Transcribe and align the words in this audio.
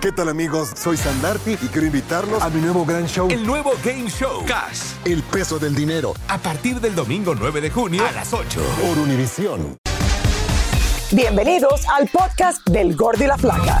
¿Qué 0.00 0.10
tal 0.10 0.28
amigos? 0.28 0.72
Soy 0.76 0.96
Sandarti 0.96 1.52
y 1.52 1.68
quiero 1.68 1.86
invitarlos 1.86 2.42
a 2.42 2.48
mi 2.50 2.60
nuevo 2.60 2.84
gran 2.84 3.06
show. 3.06 3.28
El 3.30 3.46
nuevo 3.46 3.72
Game 3.84 4.10
Show. 4.10 4.44
Cash. 4.46 4.94
El 5.04 5.22
peso 5.22 5.58
del 5.60 5.74
dinero. 5.76 6.14
A 6.28 6.38
partir 6.38 6.80
del 6.80 6.94
domingo 6.94 7.34
9 7.36 7.60
de 7.60 7.70
junio 7.70 8.04
a 8.06 8.10
las 8.12 8.32
8. 8.32 8.60
Por 8.80 8.98
Univisión. 8.98 9.76
Bienvenidos 11.12 11.86
al 11.88 12.08
podcast 12.08 12.66
del 12.68 12.96
Gordi 12.96 13.24
y 13.24 13.26
la 13.28 13.38
Flaca. 13.38 13.80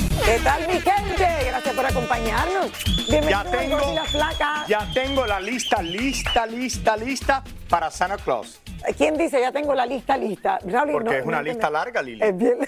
¿Qué 0.25 0.39
tal 0.43 0.67
mi 0.67 0.73
gente? 0.79 1.27
Gracias 1.47 1.75
por 1.75 1.85
acompañarnos. 1.85 2.71
Ya 3.07 3.43
tengo, 3.43 3.77
la 3.93 4.05
Flaca. 4.05 4.65
ya 4.67 4.87
tengo 4.93 5.25
la 5.25 5.39
lista, 5.39 5.81
lista, 5.81 6.45
lista, 6.45 6.95
lista 6.97 7.43
para 7.69 7.89
Santa 7.91 8.17
Claus. 8.17 8.61
¿Quién 8.97 9.17
dice 9.17 9.39
ya 9.41 9.51
tengo 9.51 9.73
la 9.75 9.85
lista 9.85 10.17
lista? 10.17 10.59
Raúl, 10.65 10.91
Porque 10.93 11.09
no- 11.09 11.15
es 11.17 11.25
una 11.25 11.37
no 11.37 11.43
lista 11.43 11.69
larga, 11.69 12.01
Lili. 12.01 12.23
Es 12.23 12.35
bien. 12.37 12.59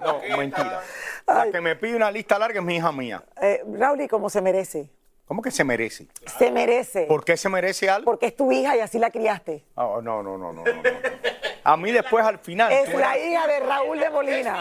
No, 0.00 0.20
mentira. 0.36 0.80
La 1.26 1.50
que 1.50 1.60
me 1.60 1.76
pide 1.76 1.96
una 1.96 2.10
lista 2.10 2.38
larga 2.38 2.58
es 2.60 2.64
mi 2.64 2.76
hija 2.76 2.92
mía. 2.92 3.22
Eh, 3.40 3.62
Raúl, 3.78 4.00
y 4.02 4.08
como 4.08 4.28
se 4.28 4.40
merece. 4.42 4.90
¿Cómo 5.26 5.40
que 5.40 5.50
se 5.50 5.64
merece? 5.64 6.06
Se 6.38 6.50
merece. 6.50 7.04
¿Por 7.06 7.24
qué 7.24 7.36
se 7.38 7.48
merece 7.48 7.88
algo? 7.88 8.04
Porque 8.04 8.26
es 8.26 8.36
tu 8.36 8.52
hija 8.52 8.76
y 8.76 8.80
así 8.80 8.98
la 8.98 9.10
criaste. 9.10 9.64
Oh, 9.76 10.02
no, 10.02 10.22
no, 10.22 10.36
no, 10.36 10.52
no, 10.52 10.64
no, 10.64 10.72
no. 10.74 10.82
A 11.66 11.78
mí 11.78 11.90
después 11.92 12.22
al 12.24 12.38
final. 12.38 12.70
Es 12.70 12.92
la 12.94 13.16
hija 13.18 13.46
de 13.46 13.60
Raúl 13.60 13.98
de 13.98 14.10
Molina. 14.10 14.58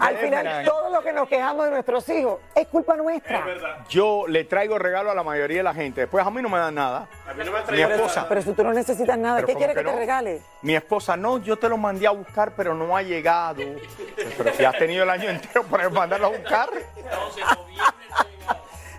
Al 0.00 0.16
final, 0.16 0.64
todo 0.64 0.88
lo 0.90 1.02
que 1.02 1.12
nos 1.12 1.28
quejamos 1.28 1.66
de 1.66 1.70
nuestros 1.70 2.08
hijos 2.08 2.38
es 2.54 2.66
culpa 2.68 2.96
nuestra. 2.96 3.44
Yo 3.90 4.24
le 4.26 4.44
traigo 4.44 4.78
regalo 4.78 5.10
a 5.10 5.14
la 5.14 5.22
mayoría 5.22 5.58
de 5.58 5.62
la 5.62 5.74
gente. 5.74 6.00
Después 6.02 6.26
a 6.26 6.30
mí 6.30 6.40
no 6.40 6.48
me 6.48 6.58
dan 6.58 6.74
nada. 6.74 7.08
Mi 7.70 7.80
esposa. 7.82 8.26
Pero 8.26 8.40
si 8.40 8.52
tú 8.52 8.64
no 8.64 8.72
necesitas 8.72 9.18
nada, 9.18 9.36
Pero 9.36 9.46
¿qué 9.48 9.52
¿cómo 9.52 9.58
quieres 9.66 9.76
que, 9.76 9.82
que 9.82 9.86
te 9.86 9.92
no? 9.92 9.98
regale? 9.98 10.40
Mi 10.62 10.74
esposa, 10.74 11.14
no, 11.16 11.36
yo 11.38 11.58
te 11.58 11.68
lo 11.68 11.76
mandé 11.76 12.06
a 12.06 12.10
buscar, 12.12 12.52
pero 12.56 12.74
no 12.74 12.96
ha 12.96 13.02
llegado. 13.02 13.62
Pero 14.38 14.52
si 14.54 14.64
has 14.64 14.78
tenido 14.78 15.02
el 15.04 15.10
año 15.10 15.28
entero 15.28 15.62
para 15.64 15.90
mandarlo 15.90 16.28
a 16.28 16.30
buscar. 16.30 16.70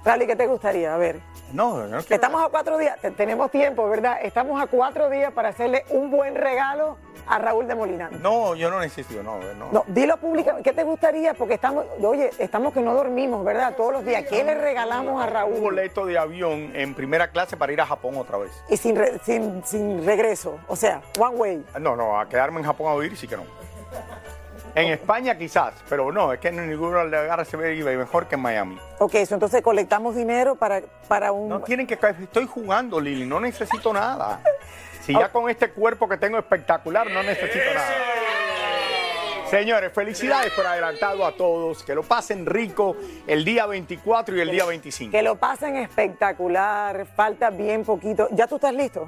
Rally, 0.06 0.28
¿qué 0.28 0.36
te 0.36 0.48
gustaría? 0.48 0.94
A 0.94 0.98
ver, 0.98 1.20
No, 1.52 1.86
no 1.88 1.98
quiero- 2.00 2.16
estamos 2.16 2.46
a 2.46 2.50
cuatro 2.50 2.78
días, 2.78 2.98
te- 3.02 3.12
tenemos 3.12 3.52
tiempo, 3.52 3.90
¿verdad? 3.90 4.20
Estamos 4.22 4.62
a 4.62 4.68
cuatro 4.68 5.10
días 5.10 5.34
para 5.34 5.50
hacerle 5.50 5.84
un 5.90 6.10
buen 6.12 6.36
regalo 6.36 6.98
a 7.28 7.40
Raúl 7.40 7.68
de 7.68 7.76
Molina. 7.76 8.10
No, 8.22 8.56
yo 8.56 8.70
no 8.70 8.80
necesito, 8.80 9.22
no, 9.24 9.40
no. 9.54 9.72
No, 9.72 9.84
dilo 9.88 10.18
públicamente, 10.18 10.70
¿qué 10.70 10.76
te 10.76 10.84
gustaría? 10.84 11.34
Porque 11.34 11.56
estamos, 11.56 11.86
oye, 12.02 12.30
estamos 12.40 12.74
que 12.74 12.82
no 12.82 12.94
dormimos, 12.94 13.44
¿verdad? 13.44 13.76
Todos 13.76 13.94
los 13.94 14.06
días. 14.06 14.26
¿Qué 14.30 14.44
le 14.44 14.56
regalamos 14.56 15.22
a 15.22 15.26
Un 15.28 15.34
Raúl? 15.34 15.60
boleto 15.60 16.06
de 16.06 16.18
avión 16.18 16.72
en 16.76 16.94
primera 16.94 17.30
clase 17.32 17.58
para 17.58 17.72
ir 17.74 17.82
a 17.82 17.86
Japón 17.86 18.16
otra 18.18 18.38
vez. 18.38 18.52
Y 18.70 18.78
sin, 18.78 18.96
re- 18.96 19.20
sin, 19.24 19.64
sin 19.66 20.06
regreso, 20.06 20.60
o 20.68 20.76
sea, 20.76 21.02
one 21.20 21.36
way. 21.36 21.66
No, 21.80 21.96
no, 21.96 22.20
a 22.20 22.28
quedarme 22.28 22.60
en 22.60 22.66
Japón 22.66 22.92
a 22.92 22.96
vivir 23.00 23.18
sí 23.18 23.28
que 23.28 23.38
no. 23.38 23.44
En 24.76 24.92
España 24.92 25.36
quizás, 25.36 25.74
pero 25.90 26.12
no, 26.12 26.32
es 26.34 26.40
que 26.40 26.50
en 26.50 26.70
ningún 26.70 26.94
lugar 26.94 27.44
se 27.48 27.58
ve 27.58 27.76
mejor 27.98 28.28
que 28.28 28.36
en 28.36 28.42
Miami. 28.42 28.78
Ok, 29.00 29.16
eso 29.16 29.34
entonces 29.34 29.64
colectamos 29.64 30.16
dinero 30.16 30.54
para, 30.54 30.82
para 31.08 31.32
un... 31.32 31.50
No 31.50 31.62
tienen 31.62 31.88
que 31.88 31.98
caer. 31.98 32.16
Estoy 32.22 32.46
jugando, 32.46 33.00
Lili. 33.00 33.26
No 33.26 33.40
necesito 33.40 33.92
nada. 33.92 34.40
Si 35.08 35.14
ya 35.14 35.30
con 35.30 35.50
este 35.50 35.70
cuerpo 35.70 36.10
que 36.10 36.18
tengo 36.18 36.38
espectacular, 36.38 37.10
no 37.10 37.24
necesito 37.24 37.64
nada. 37.74 37.96
Señores, 39.50 39.94
felicidades 39.94 40.52
por 40.52 40.68
adelantado 40.68 41.26
a 41.26 41.32
todos. 41.32 41.82
Que 41.82 41.96
lo 41.96 42.04
pasen 42.04 42.46
rico 42.46 42.98
el 43.26 43.46
día 43.46 43.66
24 43.68 44.36
y 44.36 44.42
el 44.42 44.52
día 44.52 44.66
25. 44.66 45.14
Que 45.14 45.22
lo 45.22 45.38
pasen 45.38 45.78
espectacular, 45.78 47.06
falta 47.06 47.50
bien 47.52 47.86
poquito. 47.86 48.28
¿Ya 48.32 48.48
tú 48.48 48.56
estás 48.56 48.74
listo? 48.74 49.08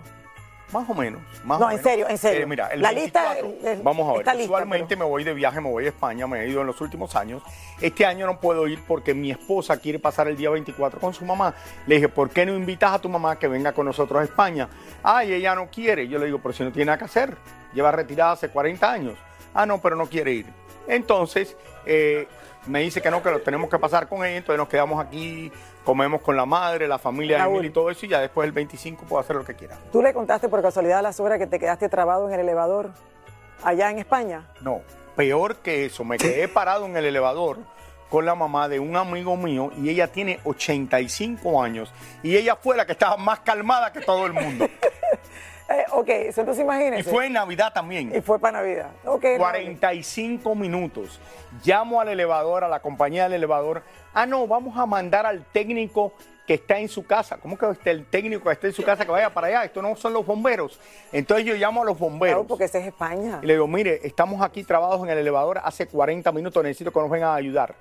Más 0.72 0.88
o 0.90 0.94
menos. 0.94 1.20
Más 1.44 1.60
No, 1.60 1.66
o 1.66 1.70
en 1.72 1.78
menos. 1.78 1.92
serio, 1.92 2.10
en 2.10 2.18
serio. 2.18 2.42
Eh, 2.44 2.46
mira, 2.46 2.68
el 2.68 2.82
La 2.82 2.92
lista, 2.92 3.34
24, 3.34 3.70
eh, 3.72 3.80
vamos 3.84 4.08
a 4.08 4.12
ver. 4.18 4.26
lista, 4.36 4.44
Usualmente 4.44 4.96
me 4.96 5.04
voy 5.06 5.24
de 5.24 5.34
viaje, 5.34 5.60
me 5.62 5.70
voy 5.70 5.86
a 5.86 5.90
España, 5.90 6.28
me 6.28 6.42
he 6.42 6.50
ido 6.50 6.62
en 6.62 6.68
los 6.68 6.80
últimos 6.82 7.16
años. 7.16 7.42
Este 7.82 8.06
año 8.06 8.26
no 8.28 8.40
puedo 8.40 8.68
ir 8.68 8.80
porque 8.88 9.14
mi 9.14 9.32
esposa 9.32 9.78
quiere 9.78 9.98
pasar 10.00 10.28
el 10.28 10.38
día 10.38 10.50
24 10.52 11.00
con 11.00 11.14
su 11.14 11.26
mamá. 11.26 11.56
Le 11.88 11.96
dije, 11.96 12.10
¿por 12.10 12.30
qué 12.30 12.46
no 12.46 12.56
invitas 12.56 12.92
a 12.94 13.00
tu 13.00 13.10
mamá 13.10 13.38
que 13.40 13.48
venga 13.48 13.72
con 13.72 13.86
nosotros 13.86 14.22
a 14.22 14.24
España? 14.24 14.70
Ay, 15.02 15.34
ella 15.34 15.56
no 15.56 15.70
quiere. 15.72 16.08
Yo 16.08 16.20
le 16.20 16.28
digo, 16.28 16.40
pero 16.40 16.54
si 16.54 16.64
no 16.64 16.72
tiene 16.72 16.86
nada 16.88 16.98
que 17.00 17.06
hacer. 17.06 17.36
Lleva 17.74 17.92
retirada 17.92 18.34
hace 18.34 18.50
40 18.50 18.92
años. 18.92 19.18
Ah, 19.54 19.66
no, 19.66 19.82
pero 19.82 19.96
no 19.96 20.06
quiere 20.08 20.32
ir. 20.34 20.46
Entonces, 20.88 21.56
eh, 21.86 22.28
me 22.68 22.82
dice 22.82 23.02
que 23.02 23.10
no, 23.10 23.24
que 23.24 23.32
lo 23.32 23.42
tenemos 23.42 23.70
que 23.70 23.80
pasar 23.80 24.08
con 24.08 24.26
ella. 24.26 24.38
Entonces 24.38 24.58
nos 24.58 24.68
quedamos 24.68 25.04
aquí, 25.04 25.52
comemos 25.84 26.22
con 26.22 26.36
la 26.36 26.46
madre, 26.46 26.88
la 26.88 27.00
familia 27.00 27.38
de. 27.38 27.50
Emily 27.50 27.68
y 27.68 27.72
todo 27.72 27.90
eso. 27.90 28.06
Y 28.06 28.10
ya 28.10 28.20
después 28.20 28.46
el 28.46 28.52
25 28.52 29.06
puedo 29.06 29.20
hacer 29.22 29.36
lo 29.36 29.46
que 29.46 29.56
quiera. 29.56 29.78
¿Tú 29.92 30.02
le 30.02 30.14
contaste 30.14 30.50
por 30.50 30.62
casualidad 30.62 31.00
a 31.00 31.02
la 31.02 31.14
suegra 31.14 31.38
que 31.38 31.48
te 31.48 31.60
quedaste 31.60 31.90
trabado 31.90 32.28
en 32.28 32.34
el 32.34 32.42
elevador 32.42 32.92
allá 33.64 33.90
en 33.90 34.00
España? 34.00 34.48
No, 34.62 34.82
peor 35.16 35.58
que 35.58 35.86
eso, 35.86 36.04
me 36.04 36.18
quedé 36.18 36.48
parado 36.48 36.86
en 36.86 36.96
el 36.96 37.06
elevador 37.06 37.58
con 38.10 38.26
la 38.26 38.36
mamá 38.36 38.68
de 38.68 38.80
un 38.80 38.96
amigo 38.96 39.38
mío 39.38 39.72
y 39.78 39.90
ella 39.90 40.08
tiene 40.08 40.40
85 40.44 41.62
años 41.62 41.94
y 42.24 42.36
ella 42.36 42.56
fue 42.56 42.76
la 42.76 42.86
que 42.86 42.94
estaba 42.94 43.18
más 43.18 43.42
calmada 43.42 43.92
que 43.92 44.02
todo 44.02 44.26
el 44.26 44.34
mundo. 44.34 44.68
Eh, 45.70 45.86
ok, 45.92 46.10
entonces 46.10 46.58
Y 46.58 46.62
imagínense. 46.62 47.10
fue 47.10 47.28
en 47.28 47.34
Navidad 47.34 47.68
Y 47.70 47.74
también. 47.74 48.24
fue 48.24 48.40
para 48.40 48.60
Navidad. 48.60 48.90
Ok, 49.06 49.24
Raúl. 49.24 49.38
45 49.38 50.56
minutos. 50.56 51.20
Llamo 51.64 52.02
al 52.02 52.10
elevador, 52.10 52.64
a 52.64 52.68
la 52.68 52.80
compañía 52.80 53.24
del 53.24 53.34
elevador. 53.34 53.84
Ah, 54.14 54.26
no, 54.26 54.48
vamos 54.48 54.78
a 54.78 54.86
mandar 54.88 55.26
al 55.28 55.46
técnico 55.46 56.14
que 56.48 56.56
está 56.56 56.80
en 56.80 56.90
su 56.90 57.06
casa. 57.06 57.38
¿Cómo 57.38 57.56
que 57.56 57.70
este, 57.70 57.92
el 57.92 58.08
técnico 58.08 58.46
que 58.46 58.54
está 58.54 58.66
en 58.66 58.74
su 58.74 58.84
casa 58.84 59.06
que 59.06 59.12
vaya 59.12 59.32
para 59.32 59.46
allá? 59.48 59.64
Esto 59.66 59.84
no 59.84 59.96
son 59.96 60.14
los 60.14 60.26
bomberos. 60.26 60.80
Entonces 61.12 61.46
yo 61.46 61.54
llamo 61.54 61.84
a 61.84 61.86
los 61.86 62.00
bomberos. 62.00 62.38
Raúl, 62.38 62.48
porque 62.48 62.64
ese 62.64 62.80
es 62.80 62.88
España. 62.88 63.40
Y 63.44 63.46
le 63.46 63.54
digo, 63.54 63.68
mire, 63.68 64.00
estamos 64.04 64.42
aquí 64.42 64.64
trabados 64.64 65.04
en 65.04 65.12
el 65.12 65.20
elevador 65.20 65.60
hace 65.64 65.86
40 65.86 66.32
minutos, 66.32 66.64
necesito 66.64 66.92
que 66.92 67.00
nos 67.00 67.10
vengan 67.12 67.30
a 67.30 67.36
ayudar. 67.36 67.76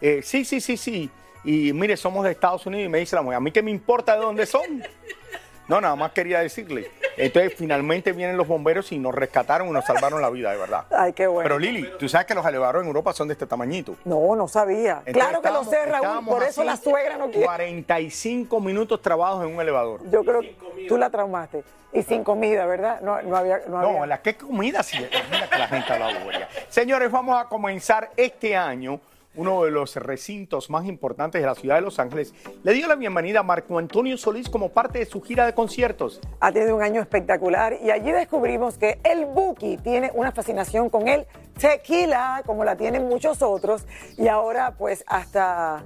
Eh, 0.00 0.20
sí, 0.22 0.46
sí, 0.46 0.62
sí, 0.62 0.78
sí. 0.78 1.10
Y 1.44 1.72
mire, 1.74 1.96
somos 1.98 2.24
de 2.24 2.32
Estados 2.32 2.64
Unidos 2.64 2.86
y 2.86 2.88
me 2.88 2.98
dice 2.98 3.14
la 3.14 3.20
mujer, 3.22 3.36
¿a 3.36 3.40
mí 3.40 3.52
qué 3.52 3.62
me 3.62 3.70
importa 3.70 4.14
de 4.14 4.20
dónde 4.20 4.46
son? 4.46 4.62
No, 5.68 5.80
nada 5.80 5.96
más 5.96 6.12
quería 6.12 6.40
decirle. 6.40 6.90
Entonces 7.16 7.54
finalmente 7.56 8.12
vienen 8.12 8.36
los 8.36 8.46
bomberos 8.46 8.92
y 8.92 8.98
nos 8.98 9.14
rescataron 9.14 9.68
y 9.68 9.70
nos 9.72 9.84
salvaron 9.84 10.20
la 10.20 10.30
vida, 10.30 10.52
de 10.52 10.58
verdad. 10.58 10.84
Ay, 10.90 11.12
qué 11.12 11.26
bueno. 11.26 11.42
Pero 11.48 11.58
Lili, 11.58 11.88
tú 11.98 12.08
sabes 12.08 12.26
que 12.26 12.34
los 12.34 12.44
elevadores 12.46 12.82
en 12.82 12.88
Europa 12.88 13.12
son 13.12 13.28
de 13.28 13.32
este 13.32 13.46
tamañito. 13.46 13.96
no, 14.04 14.36
no 14.36 14.46
sabía. 14.48 15.02
Entonces, 15.06 15.14
claro 15.14 15.42
que 15.42 15.50
lo 15.50 15.64
sé, 15.64 15.86
Raúl. 15.86 16.24
Por 16.26 16.42
eso 16.42 16.62
la 16.62 16.76
suegra 16.76 17.16
no 17.16 17.30
quiere. 17.30 17.46
45 17.46 18.60
minutos 18.60 19.00
trabados 19.02 19.44
en 19.44 19.54
un 19.54 19.60
elevador. 19.60 20.00
Yo 20.10 20.22
creo 20.24 20.40
que 20.40 20.56
tú 20.88 20.96
la 20.98 21.10
traumaste. 21.10 21.64
Y 21.92 22.02
sin 22.02 22.24
comida, 22.24 22.66
¿verdad? 22.66 23.00
No, 23.00 23.22
no 23.22 23.36
había. 23.36 23.60
No, 23.68 23.78
había. 23.78 24.00
No, 24.00 24.06
la 24.06 24.20
que 24.20 24.36
comida 24.36 24.82
sí. 24.82 24.98
Mira 25.30 25.48
que 25.48 25.58
la 25.58 25.68
gente 25.68 25.92
bobería. 26.20 26.48
Señores, 26.68 27.10
vamos 27.10 27.40
a 27.40 27.48
comenzar 27.48 28.10
este 28.16 28.54
año 28.54 29.00
uno 29.36 29.64
de 29.64 29.70
los 29.70 29.96
recintos 29.96 30.70
más 30.70 30.86
importantes 30.86 31.40
de 31.40 31.46
la 31.46 31.54
ciudad 31.54 31.76
de 31.76 31.82
Los 31.82 31.98
Ángeles. 31.98 32.34
Le 32.62 32.72
digo 32.72 32.88
la 32.88 32.96
bienvenida 32.96 33.40
a 33.40 33.42
Marco 33.42 33.78
Antonio 33.78 34.16
Solís 34.16 34.48
como 34.48 34.70
parte 34.70 34.98
de 34.98 35.06
su 35.06 35.22
gira 35.22 35.46
de 35.46 35.54
conciertos. 35.54 36.20
ha 36.40 36.52
tenido 36.52 36.74
un 36.74 36.82
año 36.82 37.00
espectacular 37.00 37.76
y 37.82 37.90
allí 37.90 38.10
descubrimos 38.10 38.78
que 38.78 38.98
el 39.04 39.26
Buki 39.26 39.76
tiene 39.78 40.10
una 40.14 40.32
fascinación 40.32 40.90
con 40.90 41.08
el 41.08 41.26
tequila, 41.58 42.42
como 42.46 42.64
la 42.64 42.76
tienen 42.76 43.08
muchos 43.08 43.42
otros, 43.42 43.86
y 44.16 44.28
ahora 44.28 44.74
pues 44.76 45.04
hasta, 45.06 45.82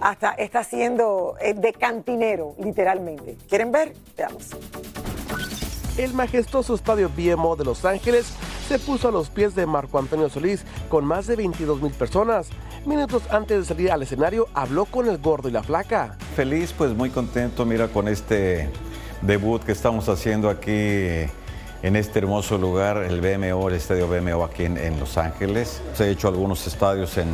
hasta 0.00 0.32
está 0.32 0.64
siendo 0.64 1.36
eh, 1.40 1.54
de 1.54 1.72
cantinero, 1.72 2.54
literalmente. 2.58 3.36
¿Quieren 3.48 3.72
ver? 3.72 3.92
Veamos. 4.16 4.50
El 5.96 6.14
majestuoso 6.14 6.74
estadio 6.74 7.08
BMO 7.08 7.56
de 7.56 7.64
Los 7.64 7.84
Ángeles 7.84 8.32
se 8.68 8.78
puso 8.78 9.08
a 9.08 9.10
los 9.10 9.30
pies 9.30 9.54
de 9.54 9.66
Marco 9.66 9.98
Antonio 9.98 10.28
Solís 10.28 10.62
con 10.88 11.04
más 11.04 11.26
de 11.26 11.36
22 11.36 11.82
mil 11.82 11.92
personas. 11.92 12.50
Minutos 12.86 13.22
antes 13.30 13.58
de 13.58 13.64
salir 13.64 13.90
al 13.90 14.02
escenario, 14.02 14.48
habló 14.54 14.84
con 14.84 15.08
el 15.08 15.18
gordo 15.18 15.48
y 15.48 15.52
la 15.52 15.62
flaca. 15.62 16.16
Feliz, 16.34 16.72
pues 16.76 16.94
muy 16.94 17.10
contento, 17.10 17.64
mira, 17.64 17.88
con 17.88 18.08
este 18.08 18.70
debut 19.22 19.62
que 19.62 19.72
estamos 19.72 20.08
haciendo 20.08 20.48
aquí 20.48 20.70
en 21.82 21.96
este 21.96 22.20
hermoso 22.20 22.56
lugar, 22.56 22.98
el 22.98 23.20
BMO, 23.20 23.68
el 23.68 23.74
estadio 23.74 24.08
BMO 24.08 24.44
aquí 24.44 24.64
en, 24.64 24.78
en 24.78 24.98
Los 24.98 25.18
Ángeles. 25.18 25.82
Se 25.94 26.04
ha 26.04 26.08
hecho 26.08 26.28
algunos 26.28 26.66
estadios 26.66 27.18
en 27.18 27.28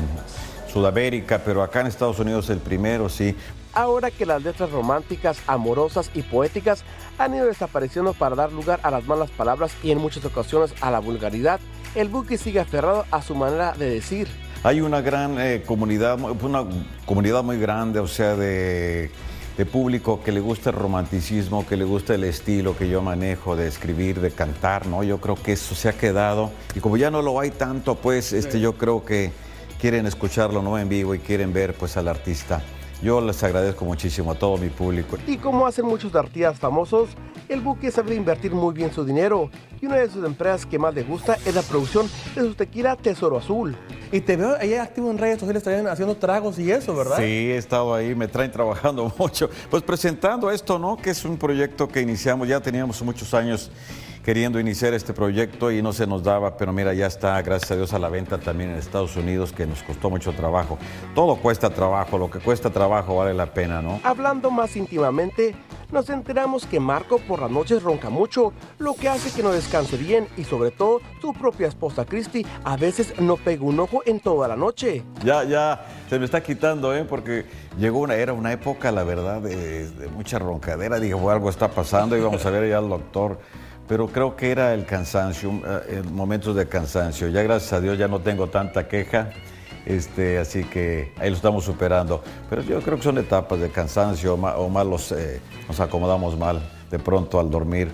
Sudamérica, 0.72 1.40
pero 1.44 1.62
acá 1.62 1.80
en 1.80 1.86
Estados 1.86 2.18
Unidos 2.18 2.50
el 2.50 2.58
primero, 2.58 3.08
sí. 3.08 3.36
Ahora 3.74 4.10
que 4.10 4.24
las 4.24 4.42
letras 4.42 4.70
románticas, 4.70 5.38
amorosas 5.46 6.10
y 6.14 6.22
poéticas 6.22 6.84
han 7.18 7.34
ido 7.34 7.46
desapareciendo 7.46 8.12
para 8.12 8.36
dar 8.36 8.52
lugar 8.52 8.80
a 8.82 8.90
las 8.90 9.04
malas 9.04 9.30
palabras 9.30 9.72
y 9.82 9.90
en 9.90 9.98
muchas 9.98 10.24
ocasiones 10.24 10.74
a 10.80 10.90
la 10.90 11.00
vulgaridad, 11.00 11.60
el 11.94 12.08
Buki 12.08 12.36
sigue 12.36 12.60
aferrado 12.60 13.04
a 13.10 13.22
su 13.22 13.34
manera 13.34 13.72
de 13.72 13.90
decir. 13.90 14.28
Hay 14.64 14.80
una 14.80 15.02
gran 15.02 15.38
eh, 15.38 15.62
comunidad, 15.66 16.18
una 16.18 16.64
comunidad 17.04 17.44
muy 17.44 17.58
grande, 17.58 17.98
o 17.98 18.06
sea, 18.06 18.34
de, 18.34 19.10
de 19.58 19.66
público 19.66 20.22
que 20.22 20.32
le 20.32 20.40
gusta 20.40 20.70
el 20.70 20.76
romanticismo, 20.76 21.66
que 21.66 21.76
le 21.76 21.84
gusta 21.84 22.14
el 22.14 22.24
estilo 22.24 22.74
que 22.74 22.88
yo 22.88 23.02
manejo 23.02 23.56
de 23.56 23.68
escribir, 23.68 24.22
de 24.22 24.30
cantar, 24.30 24.86
¿no? 24.86 25.02
Yo 25.02 25.20
creo 25.20 25.34
que 25.34 25.52
eso 25.52 25.74
se 25.74 25.90
ha 25.90 25.92
quedado 25.92 26.50
y 26.74 26.80
como 26.80 26.96
ya 26.96 27.10
no 27.10 27.20
lo 27.20 27.38
hay 27.38 27.50
tanto, 27.50 27.96
pues 27.96 28.32
este, 28.32 28.58
yo 28.58 28.72
creo 28.78 29.04
que 29.04 29.32
quieren 29.78 30.06
escucharlo 30.06 30.62
no 30.62 30.78
en 30.78 30.88
vivo 30.88 31.14
y 31.14 31.18
quieren 31.18 31.52
ver 31.52 31.74
pues 31.74 31.98
al 31.98 32.08
artista. 32.08 32.62
Yo 33.02 33.20
les 33.20 33.42
agradezco 33.42 33.84
muchísimo 33.84 34.32
a 34.32 34.34
todo 34.34 34.56
mi 34.56 34.70
público. 34.70 35.18
Y 35.26 35.36
como 35.36 35.66
hacen 35.66 35.84
muchos 35.84 36.14
artistas 36.14 36.58
famosos, 36.58 37.10
el 37.50 37.60
Buki 37.60 37.90
sabe 37.90 38.14
invertir 38.14 38.52
muy 38.52 38.72
bien 38.72 38.90
su 38.90 39.04
dinero 39.04 39.50
y 39.82 39.84
una 39.84 39.96
de 39.96 40.08
sus 40.08 40.24
empresas 40.24 40.64
que 40.64 40.78
más 40.78 40.94
le 40.94 41.02
gusta 41.02 41.36
es 41.44 41.54
la 41.54 41.60
producción 41.60 42.08
de 42.34 42.40
su 42.40 42.54
tequila 42.54 42.96
Tesoro 42.96 43.36
Azul. 43.36 43.76
Y 44.14 44.20
te 44.20 44.36
veo 44.36 44.54
ahí 44.60 44.74
activo 44.74 45.10
en 45.10 45.18
redes 45.18 45.40
sociales 45.40 45.64
también 45.64 45.88
haciendo 45.88 46.14
tragos 46.16 46.56
y 46.60 46.70
eso, 46.70 46.94
¿verdad? 46.94 47.16
Sí, 47.16 47.24
he 47.24 47.56
estado 47.56 47.92
ahí, 47.92 48.14
me 48.14 48.28
traen 48.28 48.52
trabajando 48.52 49.12
mucho. 49.18 49.50
Pues 49.68 49.82
presentando 49.82 50.52
esto, 50.52 50.78
¿no? 50.78 50.96
Que 50.96 51.10
es 51.10 51.24
un 51.24 51.36
proyecto 51.36 51.88
que 51.88 52.00
iniciamos, 52.00 52.46
ya 52.46 52.60
teníamos 52.60 53.02
muchos 53.02 53.34
años 53.34 53.72
queriendo 54.24 54.58
iniciar 54.58 54.94
este 54.94 55.12
proyecto 55.12 55.70
y 55.70 55.82
no 55.82 55.92
se 55.92 56.06
nos 56.06 56.22
daba, 56.22 56.56
pero 56.56 56.72
mira, 56.72 56.94
ya 56.94 57.06
está, 57.06 57.40
gracias 57.42 57.72
a 57.72 57.76
Dios, 57.76 57.92
a 57.92 57.98
la 57.98 58.08
venta 58.08 58.38
también 58.38 58.70
en 58.70 58.76
Estados 58.76 59.16
Unidos, 59.16 59.52
que 59.52 59.66
nos 59.66 59.82
costó 59.82 60.08
mucho 60.08 60.32
trabajo. 60.32 60.78
Todo 61.14 61.36
cuesta 61.36 61.70
trabajo, 61.70 62.16
lo 62.16 62.30
que 62.30 62.38
cuesta 62.38 62.70
trabajo 62.70 63.16
vale 63.16 63.34
la 63.34 63.52
pena, 63.52 63.82
¿no? 63.82 64.00
Hablando 64.02 64.50
más 64.50 64.76
íntimamente, 64.76 65.54
nos 65.92 66.08
enteramos 66.08 66.66
que 66.66 66.80
Marco 66.80 67.18
por 67.18 67.40
las 67.40 67.50
noches 67.50 67.82
ronca 67.82 68.08
mucho, 68.08 68.54
lo 68.78 68.94
que 68.94 69.08
hace 69.08 69.30
que 69.30 69.42
no 69.42 69.52
descanse 69.52 69.98
bien 69.98 70.26
y 70.38 70.44
sobre 70.44 70.70
todo 70.70 71.00
su 71.20 71.34
propia 71.34 71.68
esposa 71.68 72.04
Christy 72.06 72.46
a 72.64 72.76
veces 72.76 73.20
no 73.20 73.36
pega 73.36 73.64
un 73.64 73.78
ojo 73.78 74.02
en 74.06 74.20
toda 74.20 74.48
la 74.48 74.56
noche. 74.56 75.02
Ya, 75.22 75.44
ya, 75.44 75.86
se 76.08 76.18
me 76.18 76.24
está 76.24 76.42
quitando, 76.42 76.94
¿eh? 76.96 77.04
Porque 77.04 77.44
llegó 77.78 77.98
una, 78.00 78.14
era 78.14 78.32
una 78.32 78.52
época, 78.52 78.90
la 78.90 79.04
verdad, 79.04 79.42
de, 79.42 79.90
de 79.90 80.08
mucha 80.08 80.38
roncadera. 80.38 80.98
Dije, 80.98 81.14
algo 81.14 81.50
está 81.50 81.68
pasando 81.68 82.16
y 82.16 82.20
vamos 82.20 82.44
a 82.46 82.50
ver 82.50 82.70
ya 82.70 82.78
al 82.78 82.88
doctor. 82.88 83.38
Pero 83.86 84.08
creo 84.08 84.34
que 84.36 84.50
era 84.50 84.72
el 84.72 84.86
cansancio, 84.86 85.60
eh, 85.88 86.02
momentos 86.10 86.56
de 86.56 86.66
cansancio. 86.66 87.28
Ya 87.28 87.42
gracias 87.42 87.72
a 87.72 87.80
Dios 87.80 87.98
ya 87.98 88.08
no 88.08 88.20
tengo 88.20 88.48
tanta 88.48 88.88
queja. 88.88 89.30
Este, 89.84 90.38
así 90.38 90.64
que 90.64 91.12
ahí 91.18 91.28
lo 91.28 91.36
estamos 91.36 91.64
superando. 91.64 92.22
Pero 92.48 92.62
yo 92.62 92.80
creo 92.80 92.96
que 92.96 93.02
son 93.02 93.18
etapas 93.18 93.60
de 93.60 93.70
cansancio 93.70 94.34
o 94.34 94.68
mal 94.68 94.88
los, 94.88 95.12
eh, 95.12 95.40
nos 95.68 95.78
acomodamos 95.80 96.38
mal 96.38 96.60
de 96.90 96.98
pronto 96.98 97.38
al 97.38 97.50
dormir. 97.50 97.92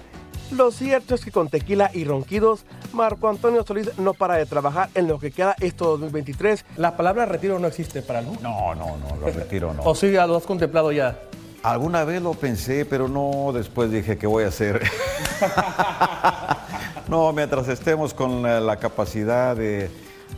Lo 0.52 0.72
cierto 0.72 1.14
es 1.14 1.24
que 1.24 1.30
con 1.30 1.48
tequila 1.48 1.90
y 1.94 2.04
ronquidos, 2.04 2.64
Marco 2.92 3.28
Antonio 3.28 3.64
Solís 3.64 3.96
no 3.98 4.14
para 4.14 4.34
de 4.34 4.46
trabajar 4.46 4.90
en 4.94 5.06
lo 5.06 5.18
que 5.18 5.30
queda 5.30 5.54
esto 5.60 5.96
2023. 5.96 6.64
La 6.76 6.96
palabra 6.96 7.24
retiro 7.24 7.58
no 7.60 7.68
existe 7.68 8.02
para 8.02 8.18
él. 8.18 8.26
No, 8.42 8.74
no, 8.74 8.96
no, 8.96 9.16
lo 9.20 9.30
retiro 9.30 9.72
no. 9.72 9.82
¿O 9.84 9.94
sí 9.94 10.10
ya 10.10 10.26
lo 10.26 10.36
has 10.36 10.44
contemplado 10.44 10.90
ya? 10.90 11.20
Alguna 11.62 12.04
vez 12.04 12.22
lo 12.22 12.32
pensé, 12.32 12.86
pero 12.86 13.06
no 13.06 13.52
después 13.52 13.90
dije, 13.90 14.16
¿qué 14.16 14.26
voy 14.26 14.44
a 14.44 14.48
hacer? 14.48 14.80
no, 17.08 17.32
mientras 17.32 17.68
estemos 17.68 18.14
con 18.14 18.42
la, 18.42 18.60
la 18.60 18.76
capacidad 18.76 19.54
de, 19.54 19.90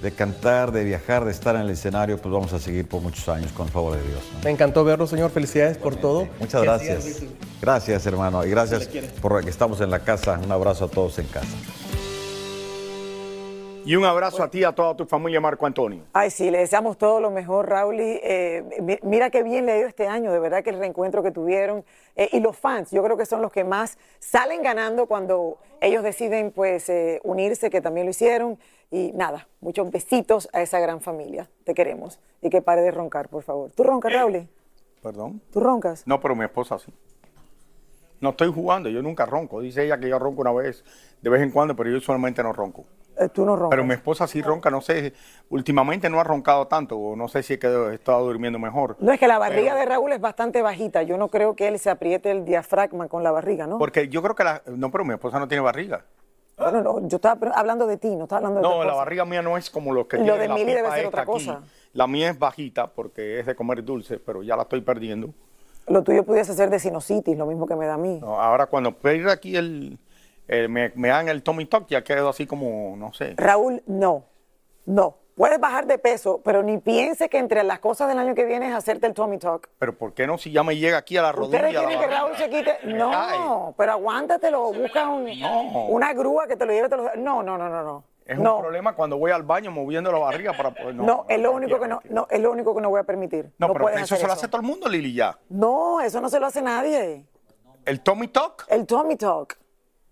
de, 0.03 0.13
cantar, 0.13 0.73
de 0.73 0.83
viajar, 0.83 1.25
de 1.25 1.31
estar 1.31 1.55
en 1.55 1.63
el 1.63 1.71
escenario, 1.71 2.19
pues 2.19 2.33
vamos 2.33 2.53
a 2.53 2.59
seguir 2.59 2.89
por 2.89 3.03
muchos 3.03 3.29
años, 3.29 3.53
con 3.53 3.69
favor 3.69 3.97
de 3.97 4.03
Dios. 4.03 4.21
¿no? 4.35 4.41
Me 4.43 4.51
encantó 4.51 4.83
verlo, 4.83 5.07
señor. 5.07 5.31
Felicidades 5.31 5.79
por 5.79 5.95
todo. 5.95 6.27
Muchas 6.41 6.63
gracias. 6.63 7.23
Gracias, 7.61 8.05
hermano. 8.05 8.45
Y 8.45 8.51
gracias 8.51 8.89
por 9.21 9.45
que 9.45 9.51
estamos 9.51 9.81
en 9.81 9.91
la 9.91 10.01
casa. 10.01 10.41
Un 10.43 10.51
abrazo 10.51 10.87
a 10.87 10.89
todos 10.89 11.21
en 11.21 11.27
casa. 11.27 11.47
Y 13.85 13.97
un 13.97 14.05
abrazo 14.05 14.43
a 14.45 14.49
ti 14.51 14.61
y 14.61 14.65
a 14.65 14.73
toda 14.73 14.97
tu 14.97 15.07
familia, 15.07 15.41
Marco 15.41 15.67
Antonio. 15.67 16.05
Ay, 16.13 16.31
sí, 16.31 16.51
le 16.51 16.59
deseamos 16.59 16.97
todo 16.99 17.21
lo 17.21 17.31
mejor, 17.33 17.69
Raúl. 17.69 17.97
Y, 18.01 18.21
eh, 18.23 18.63
mi- 18.81 18.99
mira 19.03 19.31
qué 19.31 19.43
bien 19.43 19.67
le 19.67 19.77
dio 19.77 19.87
este 19.89 20.07
año, 20.07 20.31
de 20.33 20.39
verdad 20.39 20.63
que 20.63 20.71
el 20.71 20.79
reencuentro 20.79 21.23
que 21.23 21.33
tuvieron. 21.33 21.85
Eh, 22.15 22.29
y 22.33 22.41
los 22.41 22.57
fans, 22.57 22.93
yo 22.93 23.03
creo 23.03 23.17
que 23.17 23.27
son 23.27 23.43
los 23.43 23.51
que 23.51 23.65
más 23.65 23.99
salen 24.21 24.63
ganando 24.63 25.07
cuando 25.07 25.59
ellos 25.81 26.05
deciden 26.05 26.53
pues 26.53 26.89
eh, 26.89 27.21
unirse, 27.25 27.71
que 27.71 27.81
también 27.81 28.07
lo 28.07 28.11
hicieron. 28.11 28.57
Y 28.93 29.11
nada, 29.15 29.49
muchos 29.61 29.91
besitos 29.91 30.49
a 30.53 30.63
esa 30.63 30.79
gran 30.79 31.01
familia. 31.01 31.49
Te 31.65 31.75
queremos. 31.75 32.21
Y 32.41 32.51
que 32.51 32.63
pare 32.63 32.83
de 32.83 32.93
roncar, 32.93 33.29
por 33.29 33.43
favor. 33.43 33.71
¿Tú 33.73 33.83
roncas, 33.83 34.13
Raúl? 34.13 34.47
Perdón. 35.03 35.41
¿Tú 35.53 35.59
roncas? 35.59 36.07
No, 36.07 36.21
pero 36.21 36.37
mi 36.37 36.45
esposa 36.45 36.79
sí. 36.79 36.93
No 38.21 38.31
estoy 38.31 38.53
jugando, 38.53 38.89
yo 38.89 39.03
nunca 39.03 39.27
ronco. 39.27 39.61
Dice 39.61 39.85
ella 39.85 39.99
que 39.99 40.09
yo 40.09 40.19
ronco 40.21 40.43
una 40.43 40.53
vez, 40.53 40.85
de 41.21 41.31
vez 41.31 41.43
en 41.43 41.51
cuando, 41.51 41.75
pero 41.75 41.91
yo 41.91 41.99
solamente 42.01 42.41
no 42.45 42.53
ronco. 42.53 42.85
Eh, 43.19 43.29
tú 43.29 43.45
no 43.45 43.57
roncas. 43.57 43.71
Pero 43.71 43.85
mi 43.85 43.95
esposa 43.95 44.27
sí 44.27 44.41
ronca, 44.41 44.71
no 44.71 44.81
sé, 44.81 45.13
últimamente 45.51 46.09
no 46.09 46.19
ha 46.19 46.25
roncado 46.25 46.67
tanto, 46.67 46.97
o 46.97 47.15
no 47.15 47.29
sé 47.29 47.43
si 47.43 47.55
es 47.55 47.59
que 47.59 47.67
he 47.67 47.95
estado 47.95 48.25
durmiendo 48.25 48.59
mejor. 48.59 48.97
No, 49.01 49.13
es 49.13 49.21
que 49.21 49.29
la 49.29 49.39
barriga 49.39 49.75
de 49.75 49.85
Raúl 49.85 50.13
es 50.13 50.21
bastante 50.21 50.63
bajita. 50.63 51.03
Yo 51.03 51.19
no 51.19 51.29
creo 51.29 51.55
que 51.55 51.69
él 51.69 51.79
se 51.79 51.91
apriete 51.91 52.31
el 52.31 52.45
diafragma 52.45 53.09
con 53.09 53.23
la 53.23 53.31
barriga, 53.31 53.67
¿no? 53.67 53.79
Porque 53.79 54.09
yo 54.09 54.23
creo 54.23 54.35
que 54.35 54.45
la... 54.45 54.63
No, 54.67 54.91
pero 54.91 55.05
mi 55.05 55.13
esposa 55.13 55.39
no 55.39 55.47
tiene 55.47 55.63
barriga. 55.63 56.05
Bueno, 56.57 56.83
no, 56.83 57.09
yo 57.09 57.17
estaba 57.17 57.51
hablando 57.55 57.87
de 57.87 57.97
ti, 57.97 58.15
no 58.15 58.25
estaba 58.25 58.47
hablando 58.47 58.61
de 58.61 58.75
No, 58.77 58.85
la 58.85 58.95
barriga 58.95 59.25
mía 59.25 59.43
no 59.43 59.57
es 59.57 59.69
como 59.71 59.93
los 59.93 60.07
que 60.07 60.19
Lo 60.19 60.25
tiene 60.25 60.39
de 60.39 60.49
la 60.49 60.55
Mili 60.55 60.73
debe 60.73 60.91
ser 60.93 61.07
otra 61.07 61.23
aquí. 61.23 61.33
cosa. 61.33 61.61
La 61.93 62.07
mía 62.07 62.31
es 62.31 62.39
bajita 62.39 62.87
porque 62.87 63.41
es 63.41 63.47
de 63.47 63.55
comer 63.55 63.85
dulce, 63.85 64.19
pero 64.19 64.43
ya 64.43 64.57
la 64.57 64.63
estoy 64.63 64.81
perdiendo. 64.81 65.31
Lo 65.89 66.03
tuyo 66.03 66.25
pudiese 66.25 66.55
ser 66.55 66.71
de 66.71 66.79
sinusitis, 66.79 67.37
lo 67.37 67.47
mismo 67.47 67.67
que 67.67 67.75
me 67.75 67.87
da 67.87 67.95
a 67.95 67.99
mí. 67.99 68.19
No, 68.21 68.41
ahora 68.41 68.67
cuando 68.67 68.93
pierda 68.93 69.33
aquí 69.33 69.57
el... 69.57 69.99
el- 70.49 70.69
me, 70.69 70.93
me 70.95 71.09
dan 71.09 71.29
el 71.29 71.43
tummy 71.43 71.67
tuck, 71.67 71.87
ya 71.89 72.03
quedo 72.05 72.29
así 72.29 72.47
como, 72.47 72.97
no 72.97 73.13
sé. 73.13 73.35
Raúl, 73.37 73.83
no, 73.87 74.25
no. 74.87 75.19
Puedes 75.35 75.59
bajar 75.59 75.87
de 75.87 75.97
peso, 75.99 76.43
pero 76.45 76.63
ni 76.63 76.77
piense 76.77 77.31
que 77.31 77.39
entre 77.39 77.63
las 77.65 77.79
cosas 77.79 78.07
del 78.09 78.19
año 78.19 78.35
que 78.35 78.45
viene 78.45 78.69
es 78.69 78.75
hacerte 78.75 79.07
el 79.07 79.15
tummy 79.15 79.39
talk. 79.39 79.71
Pero 79.79 79.97
¿por 79.97 80.13
qué 80.13 80.27
no 80.27 80.37
si 80.37 80.53
ya 80.53 80.63
me 80.63 80.77
llega 80.77 80.99
aquí 80.99 81.17
a 81.17 81.23
la 81.23 81.33
rodilla? 81.33 81.57
Ustedes 81.69 81.79
quieren 81.87 82.01
que? 82.01 82.07
Raúl 82.07 82.37
se 82.37 82.51
quite. 82.51 82.79
No, 82.85 83.75
pero 83.79 83.93
aguántatelo, 83.93 84.73
busca 84.75 85.09
un- 85.09 85.25
No. 85.41 85.87
una 85.87 86.13
grúa 86.13 86.47
que 86.47 86.57
te 86.57 86.67
lo 86.67 86.73
lleve. 86.73 86.89
Te 86.91 86.97
lo... 86.99 87.17
No, 87.17 87.43
no, 87.43 87.57
no, 87.57 87.69
no, 87.71 87.83
no. 87.83 88.05
Es 88.27 88.39
no, 88.39 88.57
un 88.57 88.63
problema 88.63 88.95
cuando 88.95 89.17
voy 89.17 89.31
al 89.33 89.43
baño 89.43 89.71
moviendo 89.73 90.13
la 90.13 90.19
barriga 90.19 90.53
para 90.53 90.71
poder... 90.71 90.95
no, 90.95 91.25
es 91.29 91.41
lo 91.41 91.51
único 91.53 91.81
que 91.81 91.89
no, 91.89 92.01
no, 92.11 92.27
es 92.31 92.39
lo 92.39 92.53
único 92.53 92.75
que 92.75 92.81
no 92.83 92.91
voy 92.91 93.01
a 93.01 93.05
permitir. 93.05 93.51
No, 93.59 93.69
pero 93.73 93.85
puedes 93.85 94.01
eso 94.03 94.15
hacer 94.15 94.19
se 94.19 94.27
lo 94.29 94.33
hace 94.35 94.49
todo 94.49 94.61
el 94.61 94.67
mundo, 94.67 94.87
Lili, 94.89 95.15
ya. 95.15 95.37
No, 95.49 96.01
eso 96.03 96.21
no 96.21 96.29
se 96.29 96.39
lo 96.39 96.47
hace 96.47 96.61
nadie. 96.63 97.25
El 97.87 98.01
tummy 98.03 98.29
tuck. 98.29 98.65
El 98.69 98.87
tummy 98.87 99.17
talk. 99.17 99.59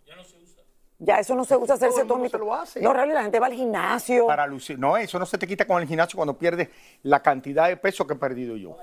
Ya 0.07 0.17
no 0.17 0.25
se 0.25 0.37
usa. 0.39 0.63
Ya 1.03 1.19
eso 1.19 1.35
no 1.35 1.45
se 1.47 1.57
usa 1.57 1.77
hacerse 1.77 2.03
se 2.03 2.39
lo 2.39 2.55
hace. 2.55 2.81
No, 2.83 2.93
Raúl, 2.93 3.15
la 3.15 3.23
gente 3.23 3.41
va 3.41 3.47
al 3.47 3.55
gimnasio. 3.55 4.27
Para 4.27 4.47
lucir. 4.47 4.79
No, 4.79 4.99
eso 4.99 5.19
no 5.19 5.25
se 5.25 5.39
te 5.39 5.47
quita 5.47 5.65
con 5.65 5.81
el 5.81 5.89
gimnasio 5.89 6.17
cuando 6.17 6.37
pierdes 6.37 6.69
la 7.03 7.23
cantidad 7.23 7.69
de 7.69 7.79
peso 7.79 8.07
que 8.07 8.13
he 8.13 8.17
perdido 8.17 8.55
yo. 8.55 8.77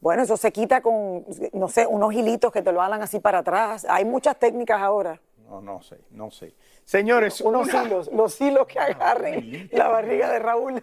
Bueno, 0.00 0.24
eso 0.24 0.36
se 0.36 0.50
quita 0.50 0.80
con, 0.82 1.24
no 1.52 1.68
sé, 1.68 1.86
unos 1.86 2.12
hilitos 2.12 2.50
que 2.52 2.60
te 2.62 2.72
lo 2.72 2.82
hagan 2.82 3.02
así 3.02 3.20
para 3.20 3.38
atrás. 3.38 3.86
Hay 3.88 4.04
muchas 4.04 4.36
técnicas 4.36 4.80
ahora. 4.80 5.20
No, 5.48 5.60
no 5.60 5.80
sé, 5.80 6.00
no 6.10 6.30
sé. 6.32 6.54
Señores, 6.84 7.40
Unos 7.40 7.68
una- 7.68 7.84
hilos, 7.84 8.10
los 8.12 8.40
hilos 8.40 8.66
que 8.66 8.80
agarren 8.80 9.68
la 9.72 9.86
barriga 9.88 10.28
de 10.32 10.38
Raúl. 10.40 10.82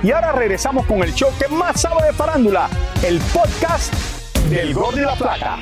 Y 0.00 0.12
ahora 0.12 0.30
regresamos 0.30 0.86
con 0.86 1.02
el 1.02 1.12
show 1.12 1.28
que 1.40 1.48
más 1.48 1.80
sabe 1.80 2.06
de 2.06 2.12
farándula, 2.12 2.70
el 3.04 3.18
podcast 3.34 3.92
del 4.48 4.72
Gol 4.72 4.94
de 4.94 5.02
la 5.02 5.16
Plata. 5.16 5.58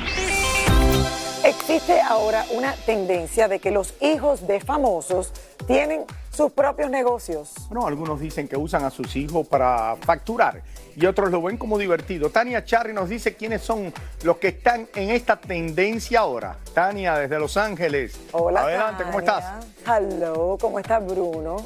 Existe 1.43 1.99
ahora 2.01 2.45
una 2.51 2.73
tendencia 2.73 3.47
de 3.47 3.57
que 3.57 3.71
los 3.71 3.95
hijos 3.99 4.45
de 4.45 4.59
famosos 4.59 5.33
tienen 5.65 6.05
sus 6.31 6.51
propios 6.51 6.91
negocios. 6.91 7.53
Bueno, 7.69 7.87
algunos 7.87 8.19
dicen 8.19 8.47
que 8.47 8.55
usan 8.57 8.85
a 8.85 8.91
sus 8.91 9.15
hijos 9.15 9.47
para 9.47 9.95
facturar 10.01 10.61
y 10.95 11.07
otros 11.07 11.31
lo 11.31 11.41
ven 11.41 11.57
como 11.57 11.79
divertido. 11.79 12.29
Tania 12.29 12.63
Charry 12.63 12.93
nos 12.93 13.09
dice 13.09 13.35
quiénes 13.35 13.63
son 13.63 13.91
los 14.21 14.37
que 14.37 14.49
están 14.49 14.87
en 14.93 15.09
esta 15.09 15.37
tendencia 15.37 16.19
ahora. 16.19 16.57
Tania, 16.75 17.15
desde 17.15 17.39
Los 17.39 17.57
Ángeles. 17.57 18.19
Hola. 18.33 18.61
Adelante, 18.61 19.03
¿cómo 19.03 19.19
estás? 19.19 19.65
Hello, 19.83 20.59
¿cómo 20.61 20.77
está 20.77 20.99
Bruno? 20.99 21.65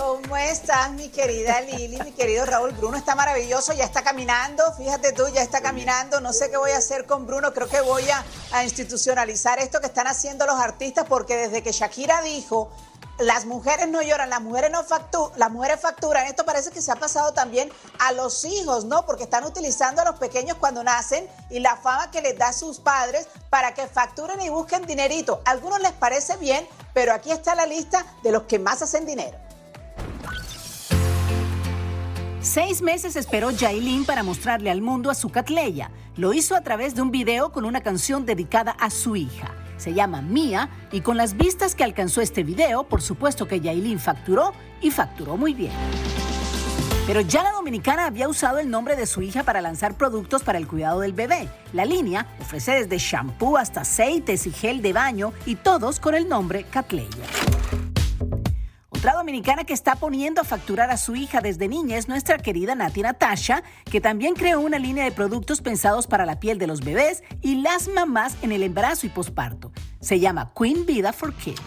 ¿Cómo 0.00 0.34
estás, 0.34 0.92
mi 0.92 1.10
querida 1.10 1.60
Lili? 1.60 2.00
Mi 2.00 2.12
querido 2.12 2.46
Raúl 2.46 2.70
Bruno 2.72 2.96
está 2.96 3.14
maravilloso, 3.14 3.74
ya 3.74 3.84
está 3.84 4.02
caminando. 4.02 4.72
Fíjate 4.72 5.12
tú, 5.12 5.28
ya 5.28 5.42
está 5.42 5.60
caminando. 5.60 6.22
No 6.22 6.32
sé 6.32 6.50
qué 6.50 6.56
voy 6.56 6.70
a 6.70 6.78
hacer 6.78 7.04
con 7.04 7.26
Bruno. 7.26 7.52
Creo 7.52 7.68
que 7.68 7.82
voy 7.82 8.08
a, 8.08 8.24
a 8.52 8.64
institucionalizar 8.64 9.58
esto 9.58 9.78
que 9.78 9.88
están 9.88 10.06
haciendo 10.06 10.46
los 10.46 10.58
artistas, 10.58 11.04
porque 11.06 11.36
desde 11.36 11.62
que 11.62 11.72
Shakira 11.72 12.22
dijo 12.22 12.70
las 13.18 13.44
mujeres 13.44 13.88
no 13.88 14.00
lloran, 14.00 14.30
las 14.30 14.40
mujeres 14.40 14.70
no 14.70 14.82
facturan, 14.84 15.38
las 15.38 15.50
mujeres 15.50 15.78
facturan. 15.78 16.24
Esto 16.24 16.46
parece 16.46 16.70
que 16.70 16.80
se 16.80 16.90
ha 16.90 16.96
pasado 16.96 17.34
también 17.34 17.70
a 17.98 18.12
los 18.12 18.46
hijos, 18.46 18.86
¿no? 18.86 19.04
Porque 19.04 19.24
están 19.24 19.44
utilizando 19.44 20.00
a 20.00 20.06
los 20.06 20.18
pequeños 20.18 20.56
cuando 20.56 20.82
nacen 20.82 21.28
y 21.50 21.58
la 21.58 21.76
fama 21.76 22.10
que 22.10 22.22
les 22.22 22.38
da 22.38 22.54
sus 22.54 22.80
padres 22.80 23.28
para 23.50 23.74
que 23.74 23.86
facturen 23.86 24.40
y 24.40 24.48
busquen 24.48 24.86
dinerito. 24.86 25.42
A 25.44 25.50
algunos 25.50 25.78
les 25.82 25.92
parece 25.92 26.38
bien, 26.38 26.66
pero 26.94 27.12
aquí 27.12 27.30
está 27.30 27.54
la 27.54 27.66
lista 27.66 28.06
de 28.22 28.32
los 28.32 28.44
que 28.44 28.58
más 28.58 28.80
hacen 28.80 29.04
dinero. 29.04 29.49
Seis 32.42 32.80
meses 32.80 33.16
esperó 33.16 33.50
Yailin 33.50 34.06
para 34.06 34.22
mostrarle 34.22 34.70
al 34.70 34.80
mundo 34.80 35.10
a 35.10 35.14
su 35.14 35.28
Catleya. 35.28 35.90
Lo 36.16 36.32
hizo 36.32 36.56
a 36.56 36.62
través 36.62 36.94
de 36.94 37.02
un 37.02 37.10
video 37.10 37.52
con 37.52 37.66
una 37.66 37.82
canción 37.82 38.24
dedicada 38.24 38.72
a 38.72 38.88
su 38.88 39.14
hija. 39.14 39.54
Se 39.76 39.92
llama 39.92 40.22
Mía 40.22 40.70
y 40.90 41.02
con 41.02 41.18
las 41.18 41.36
vistas 41.36 41.74
que 41.74 41.84
alcanzó 41.84 42.22
este 42.22 42.42
video, 42.42 42.84
por 42.84 43.02
supuesto 43.02 43.46
que 43.46 43.60
Yailin 43.60 43.98
facturó 43.98 44.54
y 44.80 44.90
facturó 44.90 45.36
muy 45.36 45.52
bien. 45.52 45.72
Pero 47.06 47.20
ya 47.20 47.42
la 47.42 47.52
dominicana 47.52 48.06
había 48.06 48.26
usado 48.26 48.58
el 48.58 48.70
nombre 48.70 48.96
de 48.96 49.04
su 49.04 49.20
hija 49.20 49.42
para 49.42 49.60
lanzar 49.60 49.98
productos 49.98 50.42
para 50.42 50.56
el 50.56 50.66
cuidado 50.66 51.00
del 51.00 51.12
bebé. 51.12 51.46
La 51.74 51.84
línea 51.84 52.26
ofrece 52.40 52.72
desde 52.72 52.96
shampoo 52.96 53.58
hasta 53.58 53.82
aceites 53.82 54.46
y 54.46 54.52
gel 54.52 54.80
de 54.80 54.94
baño 54.94 55.34
y 55.44 55.56
todos 55.56 56.00
con 56.00 56.14
el 56.14 56.26
nombre 56.26 56.64
Catleya. 56.64 57.26
Otra 59.00 59.14
dominicana 59.14 59.64
que 59.64 59.72
está 59.72 59.96
poniendo 59.96 60.42
a 60.42 60.44
facturar 60.44 60.90
a 60.90 60.98
su 60.98 61.16
hija 61.16 61.40
desde 61.40 61.68
niña 61.68 61.96
es 61.96 62.06
nuestra 62.06 62.36
querida 62.36 62.74
Nati 62.74 63.00
Natasha, 63.00 63.62
que 63.90 63.98
también 63.98 64.34
creó 64.34 64.60
una 64.60 64.78
línea 64.78 65.04
de 65.04 65.10
productos 65.10 65.62
pensados 65.62 66.06
para 66.06 66.26
la 66.26 66.38
piel 66.38 66.58
de 66.58 66.66
los 66.66 66.82
bebés 66.82 67.22
y 67.40 67.62
las 67.62 67.88
mamás 67.88 68.36
en 68.42 68.52
el 68.52 68.62
embarazo 68.62 69.06
y 69.06 69.08
posparto. 69.08 69.72
Se 70.02 70.20
llama 70.20 70.52
Queen 70.54 70.84
Vida 70.84 71.14
for 71.14 71.32
Kids. 71.32 71.62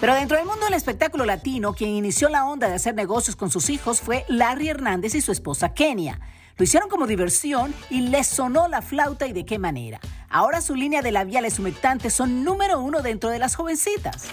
Pero 0.00 0.14
dentro 0.14 0.38
del 0.38 0.46
mundo 0.46 0.64
del 0.64 0.72
espectáculo 0.72 1.26
latino, 1.26 1.74
quien 1.74 1.90
inició 1.90 2.30
la 2.30 2.46
onda 2.46 2.66
de 2.66 2.76
hacer 2.76 2.94
negocios 2.94 3.36
con 3.36 3.50
sus 3.50 3.68
hijos 3.68 4.00
fue 4.00 4.24
Larry 4.28 4.70
Hernández 4.70 5.14
y 5.16 5.20
su 5.20 5.32
esposa 5.32 5.74
Kenia. 5.74 6.18
Lo 6.56 6.64
hicieron 6.64 6.88
como 6.88 7.06
diversión 7.06 7.74
y 7.90 8.00
les 8.00 8.26
sonó 8.26 8.68
la 8.68 8.80
flauta 8.80 9.26
y 9.26 9.34
de 9.34 9.44
qué 9.44 9.58
manera. 9.58 10.00
Ahora 10.30 10.62
su 10.62 10.74
línea 10.74 11.02
de 11.02 11.12
labiales 11.12 11.58
humectantes 11.58 12.14
son 12.14 12.42
número 12.42 12.80
uno 12.80 13.02
dentro 13.02 13.28
de 13.28 13.38
las 13.38 13.54
jovencitas. 13.54 14.30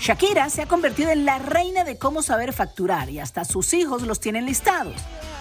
Shakira 0.00 0.48
se 0.48 0.62
ha 0.62 0.66
convertido 0.66 1.10
en 1.10 1.24
la 1.24 1.38
reina 1.38 1.82
de 1.82 1.98
cómo 1.98 2.22
saber 2.22 2.52
facturar 2.52 3.10
y 3.10 3.18
hasta 3.18 3.44
sus 3.44 3.74
hijos 3.74 4.02
los 4.02 4.20
tienen 4.20 4.46
listados. 4.46 4.94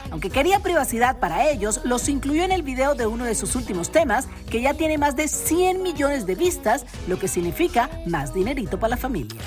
Aunque 0.10 0.32
quería 0.32 0.60
privacidad 0.60 1.20
para 1.20 1.48
ellos, 1.50 1.82
los 1.84 2.10
incluyó 2.10 2.44
en 2.44 2.52
el 2.52 2.64
video 2.64 2.96
de 2.96 3.06
uno 3.06 3.26
de 3.26 3.36
sus 3.36 3.56
últimos 3.56 3.92
temas, 3.92 4.28
que 4.50 4.62
ya 4.62 4.74
tiene 4.74 4.98
más 4.98 5.16
de 5.16 5.28
100 5.28 5.84
millones 5.84 6.26
de 6.26 6.36
vistas, 6.36 6.86
lo 7.08 7.20
que 7.20 7.28
significa 7.28 7.90
más 8.08 8.34
dinerito 8.34 8.80
para 8.80 8.92
la 8.92 8.98
familia. 8.98 9.40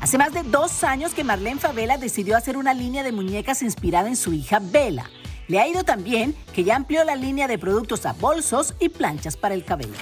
Hace 0.00 0.18
más 0.18 0.32
de 0.32 0.42
dos 0.42 0.84
años 0.84 1.14
que 1.14 1.24
Marlene 1.24 1.60
Favela 1.60 1.96
decidió 1.96 2.36
hacer 2.36 2.56
una 2.56 2.74
línea 2.74 3.02
de 3.02 3.12
muñecas 3.12 3.62
inspirada 3.62 4.08
en 4.08 4.16
su 4.16 4.32
hija 4.32 4.60
Bella. 4.60 5.08
Le 5.48 5.60
ha 5.60 5.68
ido 5.68 5.84
tan 5.84 6.04
bien 6.04 6.34
que 6.52 6.64
ya 6.64 6.76
amplió 6.76 7.04
la 7.04 7.16
línea 7.16 7.46
de 7.46 7.58
productos 7.58 8.04
a 8.04 8.12
bolsos 8.12 8.74
y 8.80 8.90
planchas 8.90 9.36
para 9.36 9.54
el 9.54 9.64
cabello. 9.64 9.94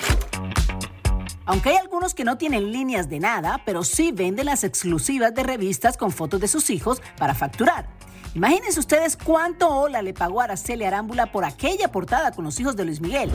Aunque 1.51 1.71
hay 1.71 1.79
algunos 1.79 2.15
que 2.15 2.23
no 2.23 2.39
tienen 2.39 2.71
líneas 2.71 3.09
de 3.09 3.19
nada, 3.19 3.61
pero 3.67 3.83
sí 3.83 4.13
venden 4.13 4.47
las 4.47 4.63
exclusivas 4.63 5.35
de 5.35 5.43
revistas 5.43 5.97
con 5.97 6.13
fotos 6.13 6.41
de 6.41 6.47
sus 6.47 6.71
hijos 6.71 7.03
para 7.19 7.35
facturar. 7.35 7.89
Imagínense 8.37 8.79
ustedes 8.79 9.17
cuánto 9.17 9.69
Ola 9.69 10.01
le 10.01 10.15
pagó 10.15 10.41
a 10.41 10.45
Araceli 10.45 10.85
Arámbula 10.85 11.33
por 11.33 11.45
aquella 11.45 11.91
portada 11.91 12.31
con 12.31 12.45
los 12.45 12.61
hijos 12.61 12.77
de 12.77 12.85
Luis 12.85 13.01
Miguel. 13.01 13.33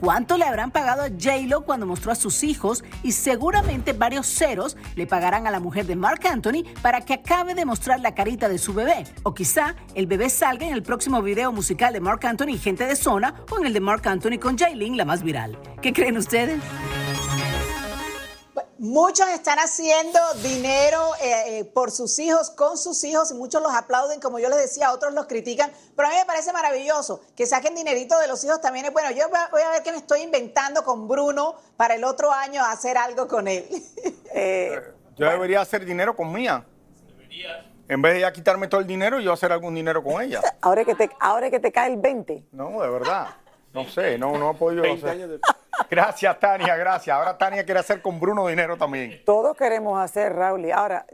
¿Cuánto 0.00 0.36
le 0.36 0.46
habrán 0.46 0.72
pagado 0.72 1.02
a 1.02 1.10
J-Lo 1.10 1.64
cuando 1.64 1.86
mostró 1.86 2.10
a 2.10 2.16
sus 2.16 2.42
hijos? 2.42 2.82
Y 3.04 3.12
seguramente 3.12 3.92
varios 3.92 4.26
ceros 4.26 4.76
le 4.96 5.06
pagarán 5.06 5.46
a 5.46 5.52
la 5.52 5.60
mujer 5.60 5.86
de 5.86 5.94
Mark 5.94 6.26
Anthony 6.26 6.64
para 6.82 7.02
que 7.02 7.14
acabe 7.14 7.54
de 7.54 7.64
mostrar 7.64 8.00
la 8.00 8.16
carita 8.16 8.48
de 8.48 8.58
su 8.58 8.74
bebé. 8.74 9.04
O 9.22 9.32
quizá 9.32 9.76
el 9.94 10.08
bebé 10.08 10.28
salga 10.28 10.66
en 10.66 10.72
el 10.72 10.82
próximo 10.82 11.22
video 11.22 11.52
musical 11.52 11.92
de 11.92 12.00
Mark 12.00 12.26
Anthony 12.26 12.48
y 12.48 12.58
Gente 12.58 12.84
de 12.84 12.96
Zona 12.96 13.44
o 13.48 13.58
en 13.58 13.66
el 13.66 13.72
de 13.72 13.80
Mark 13.80 14.02
Anthony 14.08 14.40
con 14.40 14.58
Jaylin, 14.58 14.96
la 14.96 15.04
más 15.04 15.22
viral. 15.22 15.56
¿Qué 15.80 15.92
creen 15.92 16.18
ustedes? 16.18 16.60
Muchos 18.84 19.26
están 19.30 19.58
haciendo 19.60 20.18
dinero 20.42 21.00
eh, 21.18 21.60
eh, 21.60 21.64
por 21.64 21.90
sus 21.90 22.18
hijos, 22.18 22.50
con 22.50 22.76
sus 22.76 23.02
hijos, 23.04 23.30
y 23.30 23.34
muchos 23.34 23.62
los 23.62 23.72
aplauden, 23.72 24.20
como 24.20 24.38
yo 24.38 24.50
les 24.50 24.58
decía, 24.58 24.92
otros 24.92 25.14
los 25.14 25.24
critican, 25.24 25.72
pero 25.96 26.08
a 26.08 26.10
mí 26.10 26.18
me 26.18 26.26
parece 26.26 26.52
maravilloso 26.52 27.22
que 27.34 27.46
saquen 27.46 27.74
dinerito 27.74 28.18
de 28.18 28.28
los 28.28 28.44
hijos 28.44 28.60
también 28.60 28.84
es 28.84 28.92
bueno. 28.92 29.10
Yo 29.12 29.24
voy 29.50 29.62
a 29.62 29.70
ver 29.70 29.82
qué 29.82 29.90
me 29.90 29.96
estoy 29.96 30.20
inventando 30.20 30.84
con 30.84 31.08
Bruno 31.08 31.54
para 31.78 31.94
el 31.94 32.04
otro 32.04 32.30
año 32.30 32.62
hacer 32.62 32.98
algo 32.98 33.26
con 33.26 33.48
él. 33.48 33.64
Eh, 34.36 34.82
yo 35.16 35.30
debería 35.30 35.60
hacer 35.60 35.84
dinero 35.84 36.16
con 36.16 36.32
Mía. 36.32 36.66
En 37.88 38.02
vez 38.02 38.14
de 38.14 38.20
ya 38.20 38.32
quitarme 38.32 38.66
todo 38.66 38.80
el 38.80 38.86
dinero, 38.86 39.20
yo 39.20 39.32
hacer 39.32 39.52
algún 39.52 39.76
dinero 39.76 40.02
con 40.02 40.20
ella. 40.20 40.40
Ahora 40.60 40.84
que 40.84 40.96
te, 40.96 41.08
ahora 41.20 41.50
que 41.50 41.60
te 41.60 41.70
cae 41.70 41.92
el 41.92 42.00
20. 42.00 42.46
No, 42.50 42.82
de 42.82 42.90
verdad. 42.90 43.28
No 43.72 43.88
sé, 43.88 44.18
no, 44.18 44.36
no 44.36 44.50
he 44.50 44.54
podido 44.54 44.82
hacer. 44.92 45.40
Gracias, 45.90 46.40
Tania, 46.40 46.76
gracias. 46.76 47.16
Ahora 47.16 47.36
Tania 47.36 47.64
quiere 47.64 47.80
hacer 47.80 48.02
con 48.02 48.18
Bruno 48.20 48.46
dinero 48.46 48.76
también. 48.76 49.22
Todos 49.24 49.56
queremos 49.56 49.98
hacer, 49.98 50.34
Raúl. 50.34 50.70
Ahora, 50.72 51.06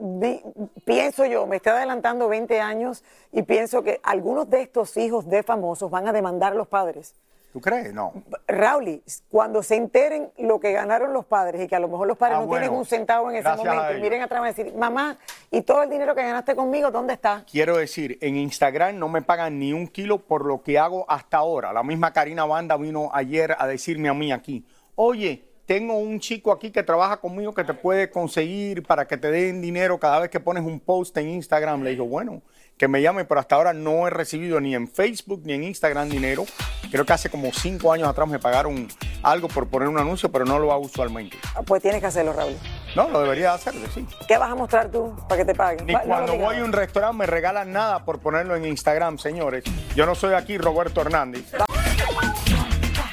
pienso 0.85 1.25
yo, 1.27 1.47
me 1.47 1.57
estoy 1.57 1.73
adelantando 1.73 2.29
20 2.29 2.61
años 2.61 3.05
y 3.33 3.43
pienso 3.43 3.83
que 3.83 4.01
algunos 4.03 4.49
de 4.49 4.63
estos 4.63 4.97
hijos 4.97 5.29
de 5.29 5.43
famosos 5.43 5.91
van 5.91 6.09
a 6.09 6.13
demandar 6.13 6.53
a 6.53 6.57
los 6.57 6.69
padres. 6.69 7.15
¿Tú 7.53 7.61
crees? 7.61 7.93
No. 7.93 8.13
Raúl, 8.47 9.03
cuando 9.29 9.63
se 9.63 9.75
enteren 9.75 10.31
lo 10.39 10.61
que 10.61 10.71
ganaron 10.73 11.13
los 11.13 11.25
padres 11.25 11.61
y 11.63 11.67
que 11.67 11.75
a 11.75 11.81
lo 11.81 11.89
mejor 11.89 12.07
los 12.07 12.17
padres 12.17 12.39
Ah, 12.39 12.41
no 12.43 12.47
bueno. 12.47 12.63
tienen 12.63 12.79
un 12.79 12.87
centavo 12.87 13.29
en 13.31 13.37
ese 13.39 13.49
momento, 13.49 13.89
ellos. 13.89 14.01
miren 14.03 14.23
atrás 14.23 14.43
y 14.43 14.47
decir, 14.63 14.75
mamá, 14.77 15.19
¿y 15.51 15.63
todo 15.63 15.83
el 15.83 15.91
dinero 15.91 16.15
que 16.15 16.23
ganaste 16.23 16.55
conmigo, 16.55 16.93
dónde 16.93 17.15
está? 17.15 17.45
Quiero 17.51 17.77
decir, 17.77 18.19
en 18.21 18.37
Instagram 18.37 18.97
no 18.99 19.09
me 19.09 19.23
pagan 19.23 19.59
ni 19.59 19.73
un 19.73 19.89
kilo 19.89 20.19
por 20.19 20.45
lo 20.45 20.63
que 20.63 20.79
hago 20.79 21.05
hasta 21.09 21.39
ahora. 21.39 21.73
La 21.73 21.83
misma 21.83 22.13
Karina 22.13 22.45
Banda 22.45 22.77
vino 22.77 23.11
ayer 23.13 23.57
a 23.59 23.67
decirme 23.67 24.09
a 24.09 24.15
mí 24.15 24.31
aquí, 24.31 24.65
oye, 24.95 25.45
tengo 25.71 25.95
un 25.99 26.19
chico 26.19 26.51
aquí 26.51 26.73
que 26.73 26.83
trabaja 26.83 27.19
conmigo 27.19 27.55
que 27.55 27.63
te 27.63 27.75
puede 27.75 28.11
conseguir 28.11 28.83
para 28.83 29.07
que 29.07 29.17
te 29.17 29.31
den 29.31 29.63
dinero 29.63 30.01
cada 30.01 30.19
vez 30.19 30.29
que 30.29 30.41
pones 30.41 30.65
un 30.65 30.81
post 30.81 31.17
en 31.17 31.29
Instagram. 31.29 31.85
Le 31.85 31.91
digo, 31.91 32.07
bueno, 32.07 32.43
que 32.77 32.89
me 32.89 33.01
llame, 33.01 33.25
pero 33.25 33.39
hasta 33.39 33.55
ahora 33.55 33.73
no 33.73 34.05
he 34.09 34.11
recibido 34.11 34.61
ni 34.61 34.75
en 34.75 34.89
Facebook 34.89 35.43
ni 35.45 35.53
en 35.53 35.63
Instagram 35.63 36.09
dinero. 36.09 36.45
Creo 36.91 37.07
que 37.07 37.13
hace 37.13 37.31
como 37.31 37.53
cinco 37.53 37.93
años 37.93 38.09
atrás 38.09 38.27
me 38.27 38.41
pagaron 38.41 38.89
algo 39.23 39.47
por 39.47 39.69
poner 39.69 39.87
un 39.87 39.97
anuncio, 39.97 40.33
pero 40.33 40.45
no 40.45 40.59
lo 40.59 40.73
hago 40.73 40.83
usualmente. 40.83 41.39
Pues 41.67 41.81
tienes 41.81 42.01
que 42.01 42.07
hacerlo, 42.07 42.33
Raúl. 42.33 42.57
No, 42.97 43.09
lo 43.09 43.23
debería 43.23 43.55
hacer, 43.55 43.75
sí. 43.95 44.05
¿Qué 44.27 44.39
vas 44.39 44.51
a 44.51 44.57
mostrar 44.57 44.91
tú 44.91 45.15
para 45.29 45.37
que 45.37 45.45
te 45.45 45.55
paguen? 45.55 45.87
Ni 45.87 45.93
no 45.93 46.01
cuando 46.01 46.37
voy 46.37 46.57
a 46.57 46.65
un 46.65 46.73
restaurante 46.73 47.17
me 47.17 47.27
regalan 47.27 47.73
nada 47.73 48.05
por 48.05 48.19
ponerlo 48.19 48.57
en 48.57 48.65
Instagram, 48.65 49.19
señores. 49.19 49.63
Yo 49.95 50.05
no 50.05 50.17
soy 50.17 50.35
aquí 50.35 50.59
Roberto 50.59 51.01
Hernández. 51.01 51.45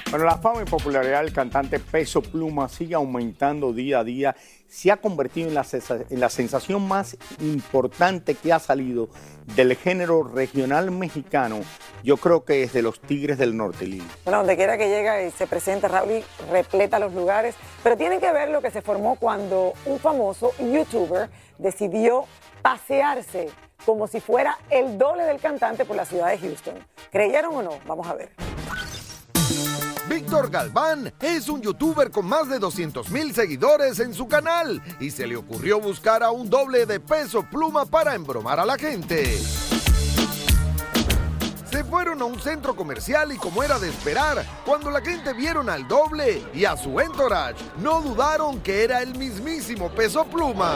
Bueno, 0.10 0.24
la 0.24 0.38
fama 0.38 0.62
y 0.62 0.66
popularidad 0.66 1.22
del 1.22 1.34
cantante 1.34 1.80
Peso 1.80 2.22
Pluma 2.22 2.70
sigue 2.70 2.96
aumentando 2.96 3.74
día 3.74 4.00
a 4.00 4.04
día. 4.06 4.38
Se 4.66 4.90
ha 4.90 4.96
convertido 4.96 5.50
en 5.50 5.54
la, 5.54 5.66
en 6.10 6.20
la 6.22 6.30
sensación 6.30 6.88
más 6.88 7.18
importante 7.42 8.34
que 8.36 8.54
ha 8.54 8.60
salido 8.60 9.10
del 9.58 9.76
género 9.76 10.24
regional 10.24 10.92
mexicano. 10.92 11.60
Yo 12.04 12.16
creo 12.16 12.46
que 12.46 12.64
es 12.64 12.72
de 12.72 12.84
los 12.84 13.02
Tigres 13.02 13.38
del 13.38 13.58
Norte, 13.58 13.86
Lili. 13.86 14.08
Bueno, 14.24 14.38
donde 14.40 14.56
quiera 14.56 14.78
que 14.78 14.88
llega 14.88 15.22
y 15.24 15.32
se 15.32 15.46
presenta, 15.46 15.90
Raúl 15.90 16.24
repleta 16.50 17.00
los 17.00 17.14
lugares. 17.14 17.56
Pero 17.84 17.98
tienen 17.98 18.22
que 18.22 18.32
ver 18.32 18.48
lo 18.48 18.62
que 18.62 18.72
se 18.72 18.82
formó 18.82 19.18
cuando 19.18 19.74
un 19.86 20.00
famoso 20.00 20.54
youtuber 20.58 21.30
decidió 21.58 22.24
pasearse 22.62 23.50
como 23.86 24.08
si 24.08 24.22
fuera 24.22 24.58
el 24.70 24.98
doble 24.98 25.24
del 25.24 25.40
cantante 25.40 25.84
por 25.84 25.98
la 25.98 26.06
ciudad 26.06 26.30
de 26.30 26.38
Houston. 26.38 26.76
¿Creyeron 27.12 27.54
o 27.56 27.62
no? 27.62 27.72
Vamos 27.86 28.08
a 28.08 28.14
ver. 28.14 28.57
Víctor 30.28 30.52
Galván 30.52 31.14
es 31.22 31.48
un 31.48 31.62
youtuber 31.62 32.12
con 32.12 32.26
más 32.26 32.50
de 32.50 32.60
200 32.60 33.12
mil 33.12 33.34
seguidores 33.34 33.98
en 34.02 34.14
su 34.14 34.28
canal 34.28 34.84
y 35.00 35.10
se 35.10 35.26
le 35.26 35.38
ocurrió 35.38 35.80
buscar 35.80 36.22
a 36.22 36.32
un 36.32 36.50
doble 36.50 36.86
de 36.86 37.00
peso 37.00 37.44
pluma 37.44 37.86
para 37.86 38.14
embromar 38.14 38.60
a 38.60 38.66
la 38.66 38.78
gente. 38.78 39.40
Se 41.72 41.82
fueron 41.86 42.22
a 42.22 42.26
un 42.26 42.42
centro 42.42 42.76
comercial 42.76 43.32
y 43.32 43.38
como 43.38 43.64
era 43.64 43.80
de 43.80 43.88
esperar, 43.88 44.46
cuando 44.66 44.92
la 44.92 45.00
gente 45.00 45.32
vieron 45.32 45.70
al 45.70 45.88
doble 45.88 46.44
y 46.54 46.66
a 46.66 46.76
su 46.76 47.00
entourage, 47.00 47.64
no 47.82 48.02
dudaron 48.02 48.60
que 48.60 48.84
era 48.84 49.02
el 49.02 49.18
mismísimo 49.18 49.90
peso 49.90 50.26
pluma. 50.26 50.74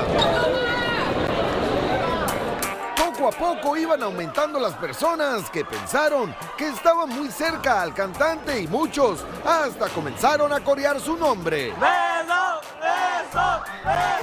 Poco 3.21 3.35
a 3.35 3.53
poco 3.53 3.77
iban 3.77 4.01
aumentando 4.01 4.59
las 4.59 4.73
personas 4.73 5.47
que 5.51 5.63
pensaron 5.63 6.35
que 6.57 6.69
estaban 6.69 7.07
muy 7.07 7.29
cerca 7.29 7.83
al 7.83 7.93
cantante 7.93 8.59
y 8.59 8.67
muchos 8.67 9.23
hasta 9.45 9.89
comenzaron 9.89 10.51
a 10.51 10.59
corear 10.61 10.99
su 10.99 11.15
nombre. 11.15 11.71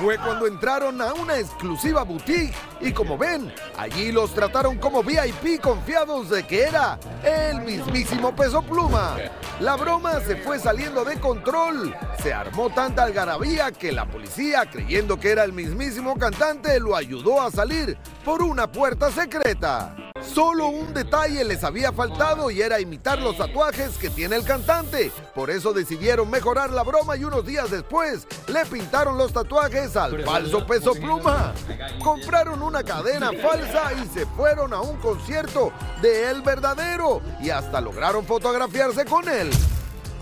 Fue 0.00 0.16
cuando 0.18 0.46
entraron 0.46 1.00
a 1.02 1.12
una 1.12 1.38
exclusiva 1.38 2.04
boutique 2.04 2.54
y 2.80 2.92
como 2.92 3.18
ven, 3.18 3.52
allí 3.76 4.12
los 4.12 4.32
trataron 4.32 4.78
como 4.78 5.02
VIP 5.02 5.60
confiados 5.60 6.30
de 6.30 6.46
que 6.46 6.62
era 6.62 6.98
el 7.25 7.62
mismísimo 7.62 8.34
peso 8.34 8.62
pluma. 8.62 9.16
La 9.60 9.76
broma 9.76 10.20
se 10.20 10.37
fue 10.37 10.58
saliendo 10.60 11.04
de 11.04 11.18
control. 11.18 11.94
Se 12.22 12.32
armó 12.32 12.70
tanta 12.70 13.02
algarabía 13.02 13.72
que 13.72 13.90
la 13.90 14.06
policía, 14.06 14.70
creyendo 14.70 15.18
que 15.18 15.30
era 15.30 15.42
el 15.42 15.52
mismísimo 15.52 16.16
cantante, 16.16 16.78
lo 16.78 16.94
ayudó 16.94 17.40
a 17.40 17.50
salir 17.50 17.98
por 18.25 18.42
una 18.42 18.70
puerta 18.70 19.10
secreta. 19.10 20.07
Solo 20.32 20.68
un 20.68 20.92
detalle 20.94 21.44
les 21.44 21.64
había 21.64 21.92
faltado 21.92 22.50
y 22.50 22.61
era 22.61 22.80
imitar 22.80 23.18
los 23.18 23.37
tatuajes 23.37 23.97
que 23.99 24.11
tiene 24.11 24.37
el 24.37 24.44
cantante. 24.44 25.11
Por 25.35 25.50
eso 25.50 25.73
decidieron 25.73 26.30
mejorar 26.30 26.70
la 26.70 26.82
broma 26.82 27.16
y 27.16 27.25
unos 27.25 27.44
días 27.44 27.70
después 27.70 28.26
le 28.47 28.64
pintaron 28.66 29.18
los 29.18 29.32
tatuajes 29.32 29.97
al 29.97 30.23
falso 30.25 30.66
peso 30.66 30.94
pluma. 30.94 31.54
Compraron 32.02 32.62
una 32.62 32.82
cadena 32.82 33.30
falsa 33.32 33.92
y 33.94 34.08
se 34.08 34.26
fueron 34.26 34.73
a 34.73 34.80
un 34.80 34.97
concierto 34.99 35.73
de 36.02 36.30
El 36.30 36.42
Verdadero 36.42 37.20
y 37.40 37.50
hasta 37.50 37.80
lograron 37.80 38.25
fotografiarse 38.25 39.04
con 39.04 39.28
él. 39.28 39.50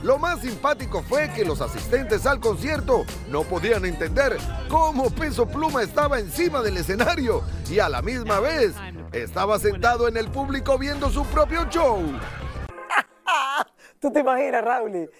Lo 0.06 0.18
más 0.18 0.40
simpático 0.40 1.02
fue 1.02 1.28
que 1.32 1.44
los 1.44 1.60
asistentes 1.60 2.26
al 2.26 2.38
concierto 2.38 3.04
no 3.28 3.42
podían 3.42 3.84
entender 3.84 4.36
cómo 4.70 5.10
Peso 5.10 5.46
Pluma 5.46 5.82
estaba 5.82 6.20
encima 6.20 6.62
del 6.62 6.76
escenario 6.76 7.42
y 7.68 7.80
a 7.80 7.88
la 7.88 8.02
misma 8.02 8.38
vez 8.38 8.76
estaba 9.10 9.58
sentado 9.58 10.06
en 10.06 10.16
el 10.16 10.30
público 10.30 10.78
viendo 10.78 11.10
su 11.10 11.26
propio 11.26 11.64
show. 11.70 11.98
¿Tú 14.00 14.12
te 14.12 14.20
imaginas, 14.20 14.64
Raúl? 14.64 15.10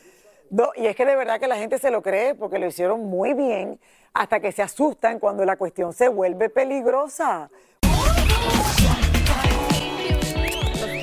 No, 0.51 0.71
y 0.77 0.87
es 0.87 0.95
que 0.95 1.05
de 1.05 1.17
verdad 1.17 1.41
que 1.41 1.49
la 1.49 1.57
gente 1.57 1.81
se 1.81 1.91
lo 1.91 2.01
cree 2.01 2.37
porque 2.37 2.61
lo 2.61 2.69
hicieron 2.69 3.07
muy 3.07 3.35
bien 3.35 3.81
hasta 4.15 4.39
que 4.39 4.53
se 4.53 4.63
asustan 4.63 5.19
cuando 5.19 5.45
la 5.45 5.57
cuestión 5.57 5.95
se 5.95 6.07
vuelve 6.07 6.49
peligrosa. 6.49 7.51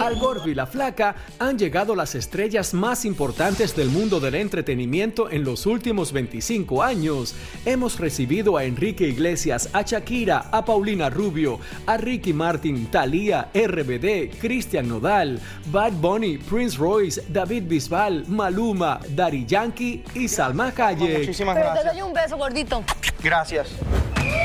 Al 0.03 0.17
Gordo 0.17 0.49
y 0.49 0.53
la 0.53 0.65
Flaca 0.65 1.15
han 1.39 1.57
llegado 1.57 1.95
las 1.95 2.13
estrellas 2.13 2.73
más 2.73 3.05
importantes 3.05 3.73
del 3.73 3.87
mundo 3.87 4.19
del 4.19 4.35
entretenimiento 4.35 5.31
en 5.31 5.45
los 5.45 5.65
últimos 5.65 6.11
25 6.11 6.83
años. 6.83 7.33
Hemos 7.65 7.97
recibido 7.97 8.57
a 8.57 8.65
Enrique 8.65 9.07
Iglesias, 9.07 9.69
a 9.71 9.83
Shakira, 9.83 10.49
a 10.51 10.65
Paulina 10.65 11.09
Rubio, 11.09 11.57
a 11.85 11.95
Ricky 11.95 12.33
Martin, 12.33 12.87
Thalía, 12.87 13.49
RBD, 13.53 14.37
Cristian 14.41 14.89
Nodal, 14.89 15.39
Bad 15.67 15.93
Bunny, 15.93 16.37
Prince 16.37 16.77
Royce, 16.77 17.23
David 17.29 17.63
Bisbal, 17.67 18.25
Maluma, 18.27 18.99
Daddy 19.07 19.45
Yankee 19.45 20.03
y 20.15 20.27
Salma 20.27 20.73
Hayek. 20.75 21.19
Muchísimas 21.19 21.55
Pero 21.55 21.73
te 21.75 21.87
doy 21.87 22.01
un 22.01 22.11
beso, 22.11 22.35
gordito. 22.35 22.83
Gracias. 23.21 23.69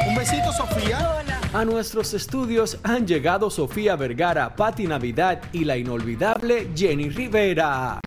Un 0.07 0.14
besito, 0.14 0.53
Sofía. 0.53 1.25
A 1.55 1.64
nuestros 1.64 2.12
estudios 2.12 2.79
han 2.83 3.07
llegado 3.07 3.49
Sofía 3.49 3.97
Vergara, 3.97 4.55
Patti 4.55 4.87
Navidad 4.87 5.40
y 5.53 5.65
la 5.65 5.77
inolvidable 5.77 6.69
Jenny 6.75 7.09
Rivera. 7.09 8.01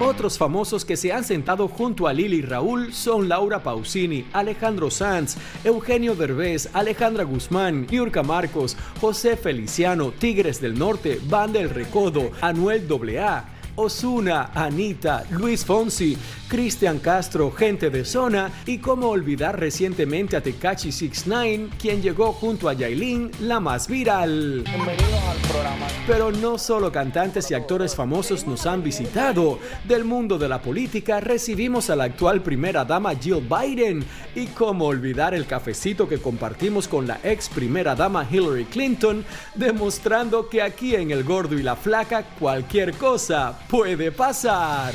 Otros 0.00 0.38
famosos 0.38 0.84
que 0.84 0.96
se 0.96 1.12
han 1.12 1.24
sentado 1.24 1.66
junto 1.66 2.06
a 2.06 2.12
Lili 2.12 2.40
Raúl 2.40 2.92
son 2.92 3.28
Laura 3.28 3.64
Pausini, 3.64 4.26
Alejandro 4.32 4.90
Sanz, 4.90 5.36
Eugenio 5.64 6.14
Derbez, 6.14 6.70
Alejandra 6.72 7.24
Guzmán, 7.24 7.86
Yurka 7.88 8.22
Marcos, 8.22 8.76
José 9.00 9.36
Feliciano, 9.36 10.12
Tigres 10.12 10.60
del 10.60 10.78
Norte, 10.78 11.18
Banda 11.28 11.58
El 11.58 11.70
Recodo, 11.70 12.30
Anuel 12.40 12.86
AA. 13.18 13.57
Osuna, 13.80 14.50
Anita, 14.54 15.24
Luis 15.30 15.64
Fonsi, 15.64 16.18
Cristian 16.48 16.98
Castro, 16.98 17.52
gente 17.52 17.90
de 17.90 18.04
zona 18.04 18.50
y 18.66 18.78
cómo 18.78 19.08
olvidar 19.08 19.58
recientemente 19.60 20.36
a 20.36 20.42
Tekachi 20.42 20.90
69, 20.90 21.68
quien 21.78 22.02
llegó 22.02 22.32
junto 22.32 22.68
a 22.68 22.72
Yailin, 22.72 23.30
la 23.42 23.60
más 23.60 23.86
viral. 23.86 24.64
Bienvenidos 24.64 25.22
al 25.22 25.36
programa. 25.48 25.86
Pero 26.08 26.32
no 26.32 26.58
solo 26.58 26.90
cantantes 26.90 27.50
y 27.50 27.54
actores 27.54 27.94
famosos 27.94 28.46
nos 28.46 28.66
han 28.66 28.82
visitado. 28.82 29.58
Del 29.84 30.04
mundo 30.04 30.38
de 30.38 30.48
la 30.48 30.60
política 30.60 31.20
recibimos 31.20 31.90
a 31.90 31.96
la 31.96 32.04
actual 32.04 32.42
primera 32.42 32.84
dama 32.84 33.14
Jill 33.14 33.46
Biden. 33.46 34.04
Y 34.34 34.46
cómo 34.46 34.86
olvidar 34.86 35.34
el 35.34 35.46
cafecito 35.46 36.08
que 36.08 36.18
compartimos 36.18 36.88
con 36.88 37.06
la 37.06 37.20
ex 37.22 37.48
primera 37.48 37.94
dama 37.94 38.26
Hillary 38.28 38.64
Clinton, 38.64 39.24
demostrando 39.54 40.48
que 40.48 40.62
aquí 40.62 40.94
en 40.94 41.10
El 41.10 41.24
Gordo 41.24 41.58
y 41.58 41.62
la 41.62 41.76
Flaca 41.76 42.24
cualquier 42.38 42.94
cosa 42.94 43.58
puede 43.68 44.10
pasar. 44.10 44.94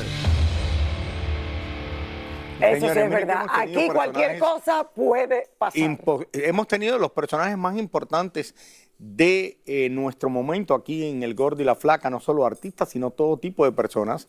Eso 2.60 2.92
sí 2.92 2.98
es 2.98 3.10
verdad. 3.10 3.46
Aquí 3.48 3.88
cualquier 3.88 4.38
cosa 4.38 4.88
puede 4.94 5.48
pasar. 5.58 5.98
Hemos 6.32 6.68
tenido 6.68 6.98
los 6.98 7.10
personajes 7.12 7.56
más 7.58 7.76
importantes 7.76 8.54
de 8.98 9.58
eh, 9.66 9.88
nuestro 9.90 10.30
momento 10.30 10.74
aquí 10.74 11.06
en 11.06 11.22
El 11.22 11.34
Gordo 11.34 11.60
y 11.62 11.64
la 11.64 11.74
Flaca, 11.74 12.10
no 12.10 12.20
solo 12.20 12.46
artistas, 12.46 12.90
sino 12.90 13.10
todo 13.10 13.38
tipo 13.38 13.64
de 13.64 13.72
personas. 13.72 14.28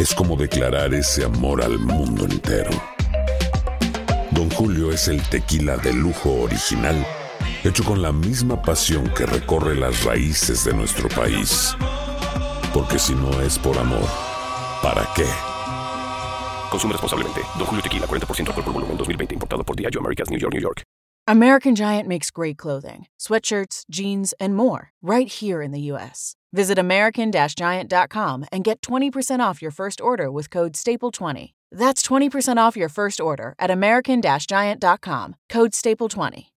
es 0.00 0.14
como 0.14 0.34
declarar 0.34 0.94
ese 0.94 1.26
amor 1.26 1.62
al 1.62 1.78
mundo 1.78 2.24
entero. 2.24 2.70
Don 4.30 4.48
Julio 4.50 4.92
es 4.92 5.08
el 5.08 5.20
tequila 5.28 5.76
de 5.76 5.92
lujo 5.92 6.40
original, 6.40 7.06
hecho 7.62 7.84
con 7.84 8.00
la 8.00 8.10
misma 8.10 8.62
pasión 8.62 9.12
que 9.14 9.26
recorre 9.26 9.74
las 9.74 10.04
raíces 10.04 10.64
de 10.64 10.72
nuestro 10.72 11.10
país. 11.10 11.76
Porque 12.72 12.98
si 12.98 13.14
no 13.14 13.42
es 13.42 13.58
por 13.58 13.76
amor, 13.76 14.08
¿para 14.82 15.06
qué? 15.14 15.26
Consume 16.70 16.92
responsablemente. 16.92 17.42
Don 17.58 17.66
Julio 17.66 17.82
Tequila, 17.82 18.06
40% 18.06 18.48
alcohol 18.48 18.64
por 18.64 18.72
volumen, 18.72 18.96
2020. 18.96 19.34
Importado 19.34 19.64
por 19.64 19.76
Diageo 19.76 20.00
Americas, 20.00 20.30
New 20.30 20.38
York, 20.38 20.54
New 20.54 20.62
York. 20.62 20.82
American 21.28 21.74
Giant 21.74 22.08
makes 22.08 22.30
great 22.30 22.56
clothing, 22.56 23.06
sweatshirts, 23.18 23.84
jeans, 23.90 24.32
and 24.40 24.56
more 24.56 24.92
right 25.02 25.28
here 25.28 25.60
in 25.60 25.72
the 25.72 25.92
U.S. 25.92 26.34
Visit 26.52 26.78
American-Giant.com 26.78 28.46
and 28.50 28.64
get 28.64 28.80
20% 28.80 29.40
off 29.40 29.60
your 29.60 29.70
first 29.70 30.00
order 30.00 30.30
with 30.30 30.50
code 30.50 30.72
STAPLE20. 30.72 31.52
That's 31.70 32.02
20% 32.02 32.56
off 32.56 32.76
your 32.76 32.88
first 32.88 33.20
order 33.20 33.54
at 33.58 33.70
American-Giant.com, 33.70 35.36
code 35.48 35.72
STAPLE20. 35.72 36.46